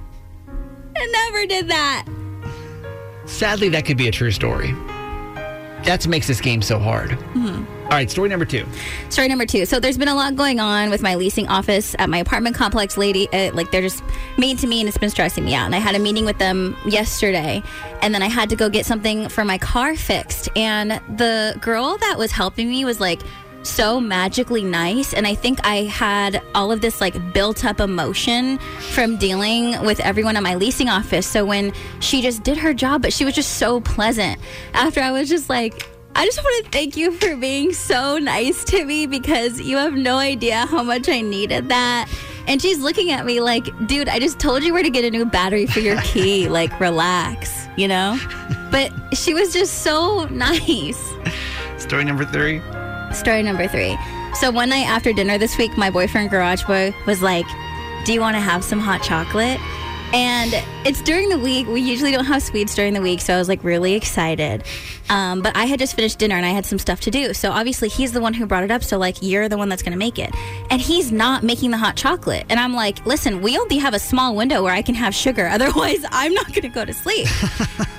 It 0.95 1.11
never 1.11 1.45
did 1.45 1.67
that. 1.67 2.07
Sadly, 3.25 3.69
that 3.69 3.85
could 3.85 3.97
be 3.97 4.07
a 4.07 4.11
true 4.11 4.31
story. 4.31 4.73
That 5.83 6.05
makes 6.07 6.27
this 6.27 6.41
game 6.41 6.61
so 6.61 6.77
hard. 6.79 7.11
Mhm. 7.33 7.65
All 7.85 7.95
right, 7.95 8.09
story 8.11 8.29
number 8.29 8.45
two. 8.45 8.67
Story 9.09 9.27
number 9.27 9.45
two. 9.47 9.65
So 9.65 9.79
there's 9.79 9.97
been 9.97 10.09
a 10.09 10.13
lot 10.13 10.35
going 10.35 10.59
on 10.59 10.91
with 10.91 11.01
my 11.01 11.15
leasing 11.15 11.47
office 11.47 11.95
at 11.97 12.07
my 12.09 12.19
apartment 12.19 12.55
complex. 12.55 12.97
Lady, 12.97 13.27
uh, 13.33 13.51
like 13.53 13.71
they're 13.71 13.81
just 13.81 14.03
mean 14.37 14.57
to 14.57 14.67
me, 14.67 14.79
and 14.81 14.87
it's 14.87 14.97
been 14.99 15.09
stressing 15.09 15.43
me 15.43 15.55
out. 15.55 15.65
And 15.65 15.73
I 15.73 15.79
had 15.79 15.95
a 15.95 15.99
meeting 15.99 16.23
with 16.25 16.37
them 16.37 16.77
yesterday, 16.85 17.63
and 18.03 18.13
then 18.13 18.21
I 18.21 18.27
had 18.27 18.49
to 18.49 18.55
go 18.55 18.69
get 18.69 18.85
something 18.85 19.27
for 19.29 19.43
my 19.43 19.57
car 19.57 19.95
fixed. 19.95 20.49
And 20.55 21.01
the 21.17 21.57
girl 21.61 21.97
that 21.97 22.15
was 22.17 22.31
helping 22.31 22.69
me 22.69 22.85
was 22.85 22.99
like 22.99 23.21
so 23.63 23.99
magically 23.99 24.63
nice 24.63 25.13
and 25.13 25.27
i 25.27 25.35
think 25.35 25.59
i 25.65 25.83
had 25.83 26.41
all 26.55 26.71
of 26.71 26.81
this 26.81 27.01
like 27.01 27.33
built 27.33 27.65
up 27.65 27.79
emotion 27.79 28.57
from 28.93 29.17
dealing 29.17 29.79
with 29.85 29.99
everyone 29.99 30.37
at 30.37 30.43
my 30.43 30.55
leasing 30.55 30.89
office 30.89 31.27
so 31.27 31.45
when 31.45 31.73
she 31.99 32.21
just 32.21 32.43
did 32.43 32.57
her 32.57 32.73
job 32.73 33.01
but 33.01 33.11
she 33.11 33.25
was 33.25 33.35
just 33.35 33.57
so 33.57 33.81
pleasant 33.81 34.39
after 34.73 35.01
i 35.01 35.11
was 35.11 35.29
just 35.29 35.49
like 35.49 35.89
I 36.15 36.25
just 36.25 36.43
want 36.43 36.65
to 36.65 36.71
thank 36.71 36.97
you 36.97 37.11
for 37.11 37.37
being 37.37 37.71
so 37.71 38.17
nice 38.17 38.63
to 38.65 38.83
me 38.83 39.05
because 39.05 39.61
you 39.61 39.77
have 39.77 39.93
no 39.93 40.17
idea 40.17 40.65
how 40.65 40.83
much 40.83 41.07
I 41.07 41.21
needed 41.21 41.69
that. 41.69 42.09
And 42.47 42.61
she's 42.61 42.79
looking 42.79 43.11
at 43.11 43.25
me 43.25 43.39
like, 43.39 43.65
dude, 43.87 44.09
I 44.09 44.19
just 44.19 44.39
told 44.39 44.63
you 44.63 44.73
where 44.73 44.83
to 44.83 44.89
get 44.89 45.05
a 45.05 45.11
new 45.11 45.23
battery 45.23 45.67
for 45.67 45.79
your 45.79 46.01
key. 46.01 46.49
like, 46.49 46.77
relax, 46.79 47.67
you 47.77 47.87
know? 47.87 48.19
But 48.71 48.91
she 49.13 49.33
was 49.33 49.53
just 49.53 49.83
so 49.83 50.25
nice. 50.31 50.99
Story 51.77 52.03
number 52.03 52.25
three. 52.25 52.59
Story 53.13 53.43
number 53.43 53.67
three. 53.67 53.97
So 54.35 54.51
one 54.51 54.69
night 54.69 54.87
after 54.87 55.11
dinner 55.11 55.37
this 55.37 55.57
week, 55.57 55.77
my 55.77 55.89
boyfriend 55.89 56.29
Garage 56.29 56.63
Boy 56.63 56.93
was 57.05 57.21
like, 57.21 57.45
"Do 58.05 58.13
you 58.13 58.21
want 58.21 58.35
to 58.35 58.41
have 58.41 58.63
some 58.63 58.79
hot 58.79 59.01
chocolate?" 59.01 59.59
And 60.13 60.53
it's 60.87 61.01
during 61.03 61.29
the 61.29 61.37
week. 61.37 61.67
We 61.67 61.81
usually 61.81 62.11
don't 62.11 62.25
have 62.25 62.41
sweets 62.41 62.73
during 62.73 62.93
the 62.93 63.01
week, 63.01 63.21
so 63.21 63.35
I 63.35 63.37
was 63.37 63.47
like 63.47 63.63
really 63.63 63.93
excited. 63.93 64.63
Um, 65.09 65.41
but 65.41 65.55
I 65.55 65.65
had 65.65 65.79
just 65.79 65.95
finished 65.95 66.19
dinner 66.19 66.35
and 66.35 66.45
I 66.45 66.49
had 66.49 66.65
some 66.65 66.77
stuff 66.79 66.99
to 67.01 67.11
do. 67.11 67.33
So 67.33 67.51
obviously 67.51 67.89
he's 67.89 68.11
the 68.11 68.21
one 68.21 68.33
who 68.33 68.45
brought 68.45 68.63
it 68.63 68.71
up. 68.71 68.83
So 68.83 68.97
like 68.97 69.17
you're 69.21 69.49
the 69.49 69.57
one 69.57 69.69
that's 69.69 69.81
going 69.83 69.91
to 69.93 69.97
make 69.97 70.17
it, 70.19 70.31
and 70.71 70.81
he's 70.81 71.11
not 71.11 71.43
making 71.43 71.71
the 71.71 71.77
hot 71.77 71.95
chocolate. 71.95 72.45
And 72.49 72.59
I'm 72.59 72.73
like, 72.73 73.05
listen, 73.05 73.41
we 73.41 73.57
only 73.57 73.77
have 73.77 73.93
a 73.93 73.99
small 73.99 74.35
window 74.35 74.63
where 74.63 74.73
I 74.73 74.81
can 74.81 74.95
have 74.95 75.13
sugar. 75.13 75.47
Otherwise, 75.51 76.03
I'm 76.11 76.33
not 76.33 76.47
going 76.47 76.61
to 76.63 76.69
go 76.69 76.85
to 76.85 76.93
sleep. 76.93 77.27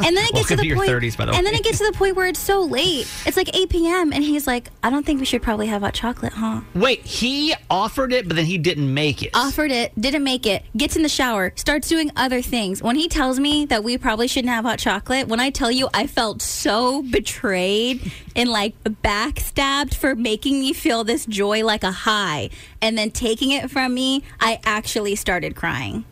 And 0.03 0.17
then 0.17 0.25
it 0.25 0.33
gets 0.33 0.49
to 0.49 0.57
the 0.57 0.67
your 0.67 0.77
point. 0.79 0.89
30s, 0.89 1.15
by 1.15 1.27
the 1.27 1.33
and 1.33 1.45
way. 1.45 1.51
then 1.51 1.55
it 1.61 1.63
gets 1.63 1.77
to 1.77 1.85
the 1.85 1.93
point 1.93 2.17
where 2.17 2.27
it's 2.27 2.41
so 2.41 2.63
late. 2.63 3.07
It's 3.27 3.37
like 3.37 3.55
8 3.55 3.69
p.m. 3.69 4.13
and 4.15 4.25
he's 4.25 4.47
like, 4.47 4.71
I 4.83 4.89
don't 4.89 5.05
think 5.05 5.21
we 5.21 5.27
should 5.27 5.43
probably 5.43 5.67
have 5.67 5.83
hot 5.83 5.93
chocolate, 5.93 6.33
huh? 6.33 6.63
Wait, 6.75 7.05
he 7.05 7.55
offered 7.69 8.11
it, 8.15 8.27
but 8.27 8.35
then 8.37 8.47
he 8.47 8.57
didn't 8.57 8.93
make 8.95 9.23
it. 9.23 9.31
Offered 9.35 9.71
it, 9.71 9.93
didn't 10.01 10.25
make 10.25 10.47
it, 10.47 10.65
gets 10.75 10.97
in 10.97 11.03
the 11.03 11.09
shower, 11.11 11.53
starts 11.57 11.87
doing 11.87 12.00
other 12.17 12.41
things. 12.41 12.83
When 12.83 12.97
he 12.97 13.09
tells 13.09 13.39
me 13.39 13.67
that 13.67 13.85
we 13.85 13.99
probably 13.99 14.27
shouldn't 14.27 14.53
have 14.53 14.65
hot 14.65 14.79
chocolate, 14.79 15.29
when 15.29 15.41
I 15.41 15.51
tell 15.51 15.71
you 15.71 15.89
I 15.93 16.07
felt 16.07 16.41
so 16.41 17.03
betrayed 17.03 18.11
and 18.35 18.49
like 18.49 18.83
backstabbed 18.85 19.95
for 19.95 20.15
making 20.15 20.61
me 20.61 20.73
feel 20.73 21.05
this 21.05 21.27
joy 21.27 21.65
like 21.65 21.85
a 21.85 21.93
high 21.93 22.49
and 22.81 22.97
then 22.97 23.11
taking 23.11 23.51
it 23.51 23.71
from 23.71 23.93
me, 23.93 24.25
I 24.41 24.61
actually 24.65 25.17
started 25.17 25.57
crying. 25.57 26.05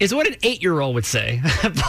Is 0.00 0.14
what 0.14 0.26
an 0.26 0.36
eight 0.42 0.62
year 0.62 0.80
old 0.80 0.94
would 0.94 1.04
say. 1.04 1.42
but, 1.62 1.72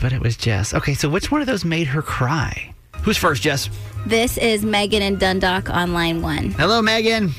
but 0.00 0.12
it 0.12 0.20
was 0.20 0.36
Jess. 0.36 0.74
Okay, 0.74 0.94
so 0.94 1.08
which 1.08 1.30
one 1.30 1.40
of 1.40 1.46
those 1.46 1.64
made 1.64 1.86
her 1.86 2.02
cry? 2.02 2.74
Who's 3.02 3.16
first, 3.16 3.42
Jess? 3.42 3.70
This 4.06 4.36
is 4.38 4.64
Megan 4.64 5.02
and 5.02 5.18
Dundalk 5.18 5.70
on 5.70 5.92
line 5.92 6.22
one. 6.22 6.50
Hello, 6.50 6.82
Megan. 6.82 7.30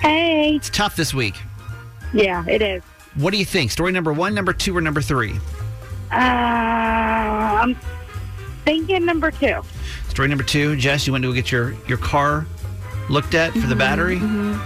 Hey. 0.00 0.56
It's 0.56 0.70
tough 0.70 0.96
this 0.96 1.12
week. 1.12 1.34
Yeah, 2.12 2.44
it 2.46 2.62
is. 2.62 2.82
What 3.14 3.32
do 3.32 3.38
you 3.38 3.44
think? 3.44 3.70
Story 3.70 3.92
number 3.92 4.12
one, 4.12 4.34
number 4.34 4.52
two, 4.52 4.76
or 4.76 4.80
number 4.80 5.00
three? 5.00 5.32
Uh, 6.10 6.14
I'm 6.14 7.76
thinking 8.64 9.04
number 9.04 9.30
two. 9.30 9.60
Story 10.08 10.28
number 10.28 10.44
two, 10.44 10.76
Jess, 10.76 11.06
you 11.06 11.12
went 11.12 11.22
to 11.22 11.28
go 11.28 11.34
get 11.34 11.50
your, 11.52 11.74
your 11.86 11.98
car 11.98 12.46
looked 13.08 13.34
at 13.34 13.52
for 13.52 13.60
the 13.60 13.74
Mm-hmm, 13.74 13.78
battery. 13.78 14.18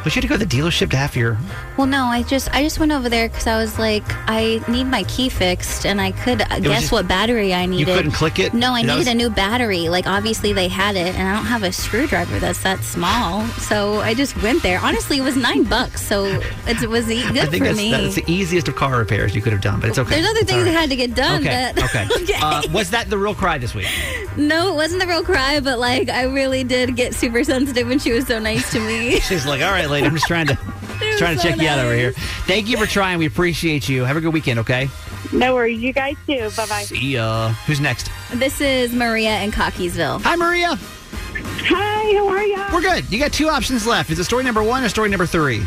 But 0.03 0.07
you 0.17 0.21
had 0.21 0.23
to 0.23 0.29
go 0.29 0.37
to 0.39 0.45
the 0.45 0.57
dealership 0.57 0.91
to 0.91 0.97
have 0.97 1.15
your. 1.15 1.37
Well, 1.77 1.87
no, 1.87 2.05
I 2.07 2.23
just 2.23 2.53
I 2.55 2.63
just 2.63 2.79
went 2.81 2.91
over 2.93 3.09
there 3.09 3.29
because 3.29 3.47
I 3.47 3.57
was 3.59 3.79
like, 3.79 4.03
I 4.29 4.61
need 4.69 4.85
my 4.85 5.05
key 5.05 5.29
fixed, 5.29 5.87
and 5.87 6.01
I 6.01 6.13
could 6.13 6.43
uh, 6.43 6.59
guess 6.61 6.81
just- 6.83 6.93
what 6.93 7.07
battery 7.07 7.55
I 7.55 7.67
needed. 7.67 7.89
You 7.89 7.95
couldn't 7.95 8.13
click 8.13 8.39
it? 8.39 8.53
No, 8.55 8.73
I 8.75 8.83
needed 8.83 8.99
was- 8.99 9.07
a 9.07 9.15
new 9.15 9.31
battery. 9.31 9.89
Like 9.89 10.07
obviously 10.07 10.53
they 10.53 10.69
had 10.69 10.97
it, 10.97 11.15
and 11.15 11.29
I 11.29 11.35
don't 11.37 11.47
have 11.47 11.63
a 11.63 11.73
screwdriver 11.73 12.39
that's 12.39 12.63
that 12.63 12.83
small, 12.85 13.45
so 13.59 14.01
I 14.01 14.15
just 14.15 14.41
went 14.43 14.63
there. 14.63 14.79
Honestly, 14.81 15.19
it 15.19 15.23
was 15.23 15.37
nine 15.37 15.65
bucks, 15.65 16.03
so 16.03 16.25
it 16.67 16.89
was 16.89 17.07
good 17.07 17.37
I 17.39 17.47
think 17.47 17.59
for 17.59 17.65
that's, 17.65 17.77
me. 17.77 17.91
that's 17.91 18.15
the 18.17 18.25
easiest 18.33 18.69
of 18.69 18.77
car 18.77 18.99
repairs 18.99 19.35
you 19.35 19.43
could 19.43 19.53
have 19.53 19.63
done, 19.63 19.81
but 19.81 19.91
it's 19.91 19.99
okay. 19.99 20.17
There's 20.17 20.27
other 20.27 20.41
It's 20.41 20.51
things 20.51 20.67
all 20.67 20.73
that 20.73 20.81
had 20.81 20.91
to 20.91 20.97
get 20.97 21.15
done. 21.15 21.43
Okay, 21.43 21.73
but, 21.75 21.85
okay. 21.85 22.09
Uh, 22.43 22.63
was 22.73 22.91
that 22.91 23.09
the 23.09 23.17
real 23.19 23.35
cry 23.35 23.57
this 23.59 23.75
week? 23.75 23.87
no, 24.37 24.73
it 24.73 24.75
wasn't 24.75 25.01
the 25.01 25.07
real 25.07 25.23
cry, 25.23 25.61
but 25.61 25.79
like 25.79 26.09
I 26.09 26.25
really 26.25 26.65
did 26.65 26.97
get 26.97 27.15
super 27.15 27.45
sensitive 27.45 27.87
when 27.87 27.99
she 27.99 28.11
was 28.13 28.25
so 28.33 28.39
nice 28.39 28.73
to 28.73 28.81
me. 28.81 29.21
She's 29.21 29.45
like, 29.45 29.61
all 29.61 29.71
right, 29.71 29.91
lady, 29.91 30.07
I'm 30.07 30.15
just 30.15 30.27
trying 30.27 30.47
to 30.47 30.55
was 31.01 31.19
trying 31.19 31.37
to 31.37 31.43
so 31.43 31.51
check 31.51 31.61
you 31.61 31.69
out 31.69 31.79
over 31.79 31.95
here. 31.95 32.13
Thank 32.47 32.67
you 32.67 32.79
for 32.79 32.87
trying. 32.87 33.19
We 33.19 33.27
appreciate 33.27 33.91
you. 33.91 34.05
Have 34.05 34.17
a 34.17 34.23
good 34.23 34.33
weekend, 34.33 34.59
okay? 34.61 34.89
No 35.35 35.55
worries. 35.55 35.81
You 35.81 35.93
guys 35.93 36.17
too. 36.27 36.49
Bye 36.57 36.67
bye. 36.67 36.83
See 36.83 37.13
ya. 37.13 37.51
Who's 37.67 37.79
next? 37.79 38.11
This 38.33 38.63
is 38.63 38.95
Maria 38.95 39.39
in 39.41 39.51
Cockeysville. 39.51 40.23
Hi, 40.23 40.37
Maria. 40.37 40.77
Hi, 40.77 42.15
how 42.15 42.29
are 42.29 42.43
you? 42.43 42.65
We're 42.73 42.81
good. 42.81 43.13
You 43.13 43.19
got 43.19 43.35
two 43.35 43.51
options 43.51 43.87
left. 43.87 44.09
Is 44.09 44.19
it 44.19 44.25
story 44.25 44.45
number 44.45 44.63
one 44.63 44.83
or 44.83 44.89
story 44.89 45.11
number 45.11 45.27
three? 45.27 45.63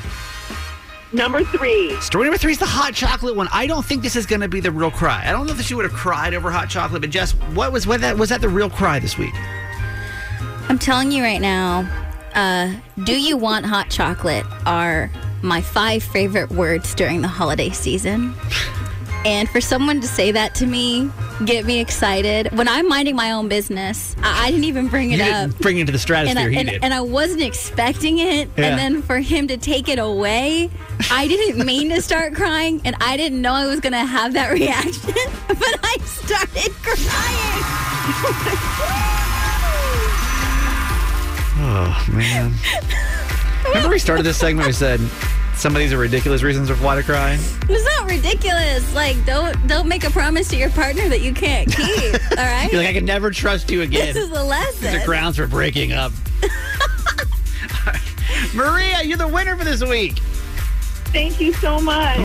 Number 1.14 1.44
three. 1.44 1.96
Story 2.02 2.26
number 2.26 2.40
three 2.40 2.54
is 2.54 2.58
the 2.58 2.66
hot 2.66 2.96
chocolate 2.96 3.36
one. 3.36 3.48
I 3.52 3.68
don't 3.68 3.86
think 3.86 4.02
this 4.02 4.16
is 4.16 4.26
going 4.26 4.42
to 4.42 4.48
be 4.48 4.60
the 4.60 4.72
real 4.72 4.90
cry. 4.90 5.24
I 5.24 5.32
don't 5.32 5.46
know 5.46 5.54
if 5.54 5.62
she 5.62 5.76
would 5.76 5.86
have 5.86 5.94
cried 5.94 6.34
over 6.34 6.50
hot 6.50 6.68
chocolate, 6.68 7.02
but 7.02 7.12
Jess, 7.12 7.34
what 7.54 7.72
was 7.72 7.86
what 7.86 8.02
that 8.02 8.18
was 8.18 8.30
that 8.30 8.42
the 8.42 8.50
real 8.50 8.72
cry 8.72 8.98
this 8.98 9.20
week? 9.20 9.36
I'm 10.68 10.80
telling 10.80 11.12
you 11.12 11.22
right 11.22 11.40
now, 11.40 11.88
uh, 12.36 12.74
do 13.04 13.20
you 13.20 13.36
want 13.38 13.66
hot 13.66 13.90
chocolate 13.90 14.46
are 14.66 15.10
my 15.42 15.62
five 15.62 16.04
favorite 16.04 16.50
words 16.52 16.94
during 16.96 17.22
the 17.22 17.28
holiday 17.28 17.70
season. 17.70 18.34
And 19.26 19.50
for 19.50 19.60
someone 19.60 20.00
to 20.02 20.08
say 20.08 20.32
that 20.32 20.54
to 20.56 20.68
me, 20.68 21.10
get 21.46 21.66
me 21.66 21.80
excited. 21.80 22.52
When 22.56 22.68
I'm 22.68 22.88
minding 22.88 23.16
my 23.16 23.32
own 23.32 23.48
business, 23.48 24.16
I, 24.22 24.46
I 24.46 24.52
didn't 24.52 24.66
even 24.66 24.88
bring 24.88 25.12
it 25.14 25.18
You 25.20 25.26
up. 25.26 25.58
bring 25.58 25.80
it 25.80 25.88
to 25.88 25.92
the 25.92 25.98
stratosphere. 25.98 26.48
And 26.48 26.48
I, 26.48 26.52
he 26.52 26.58
and, 26.60 26.70
did. 26.70 26.84
and 26.84 26.94
I 26.94 27.02
wasn't 27.02 27.42
expecting 27.42 28.20
it. 28.20 28.50
Yeah. 28.56 28.66
And 28.66 28.78
then 28.78 29.02
for 29.02 29.18
him 29.20 29.48
to 29.48 29.58
take 29.58 29.90
it 29.90 29.98
away, 29.98 30.70
I 31.10 31.28
didn't 31.28 31.66
mean 31.66 31.90
to 31.90 32.04
start 32.04 32.36
crying. 32.36 32.82
And 32.86 32.96
I 33.02 33.18
didn't 33.18 33.42
know 33.42 33.54
I 33.54 33.66
was 33.66 33.80
going 33.80 33.94
to 33.94 34.06
have 34.06 34.34
that 34.34 34.52
reaction. 34.52 35.14
But 35.48 35.80
I 35.84 35.98
started 36.06 36.72
crying. 36.84 39.32
oh 41.76 42.08
man. 42.12 42.54
Remember 43.68 43.90
we 43.90 44.00
started 44.00 44.24
this 44.24 44.38
segment. 44.38 44.68
We 44.68 44.74
said 44.74 45.00
some 45.56 45.76
of 45.76 45.80
these 45.80 45.94
are 45.94 45.98
ridiculous 45.98 46.44
reasons 46.44 46.70
of 46.70 46.84
why 46.84 46.96
to 46.96 47.04
cry. 47.04 47.38
It's 47.70 47.98
not 47.98 48.10
ridiculous. 48.10 48.94
Like, 48.94 49.24
don't 49.26 49.68
don't 49.68 49.88
make 49.88 50.04
a 50.04 50.10
promise 50.10 50.48
to 50.50 50.58
your 50.58 50.70
partner 50.72 51.08
that 51.10 51.22
you 51.22 51.34
can't 51.34 51.72
keep. 51.72 52.14
all 52.38 52.46
right. 52.46 52.70
You're 52.72 52.82
like, 52.82 52.90
I 52.90 52.94
can 52.94 53.06
never 53.06 53.32
trust 53.32 53.72
you 53.72 53.82
again. 53.82 54.14
This 54.14 54.26
is 54.26 54.30
the 54.30 54.44
lesson. 54.44 54.92
These 54.92 55.02
are 55.02 55.06
grounds 55.06 55.38
for 55.38 55.48
breaking 55.48 55.94
up. 55.94 56.12
Maria, 58.54 59.02
you're 59.04 59.18
the 59.18 59.28
winner 59.28 59.56
for 59.56 59.64
this 59.64 59.84
week. 59.84 60.20
Thank 61.12 61.40
you 61.40 61.54
so 61.54 61.80
much. 61.80 62.25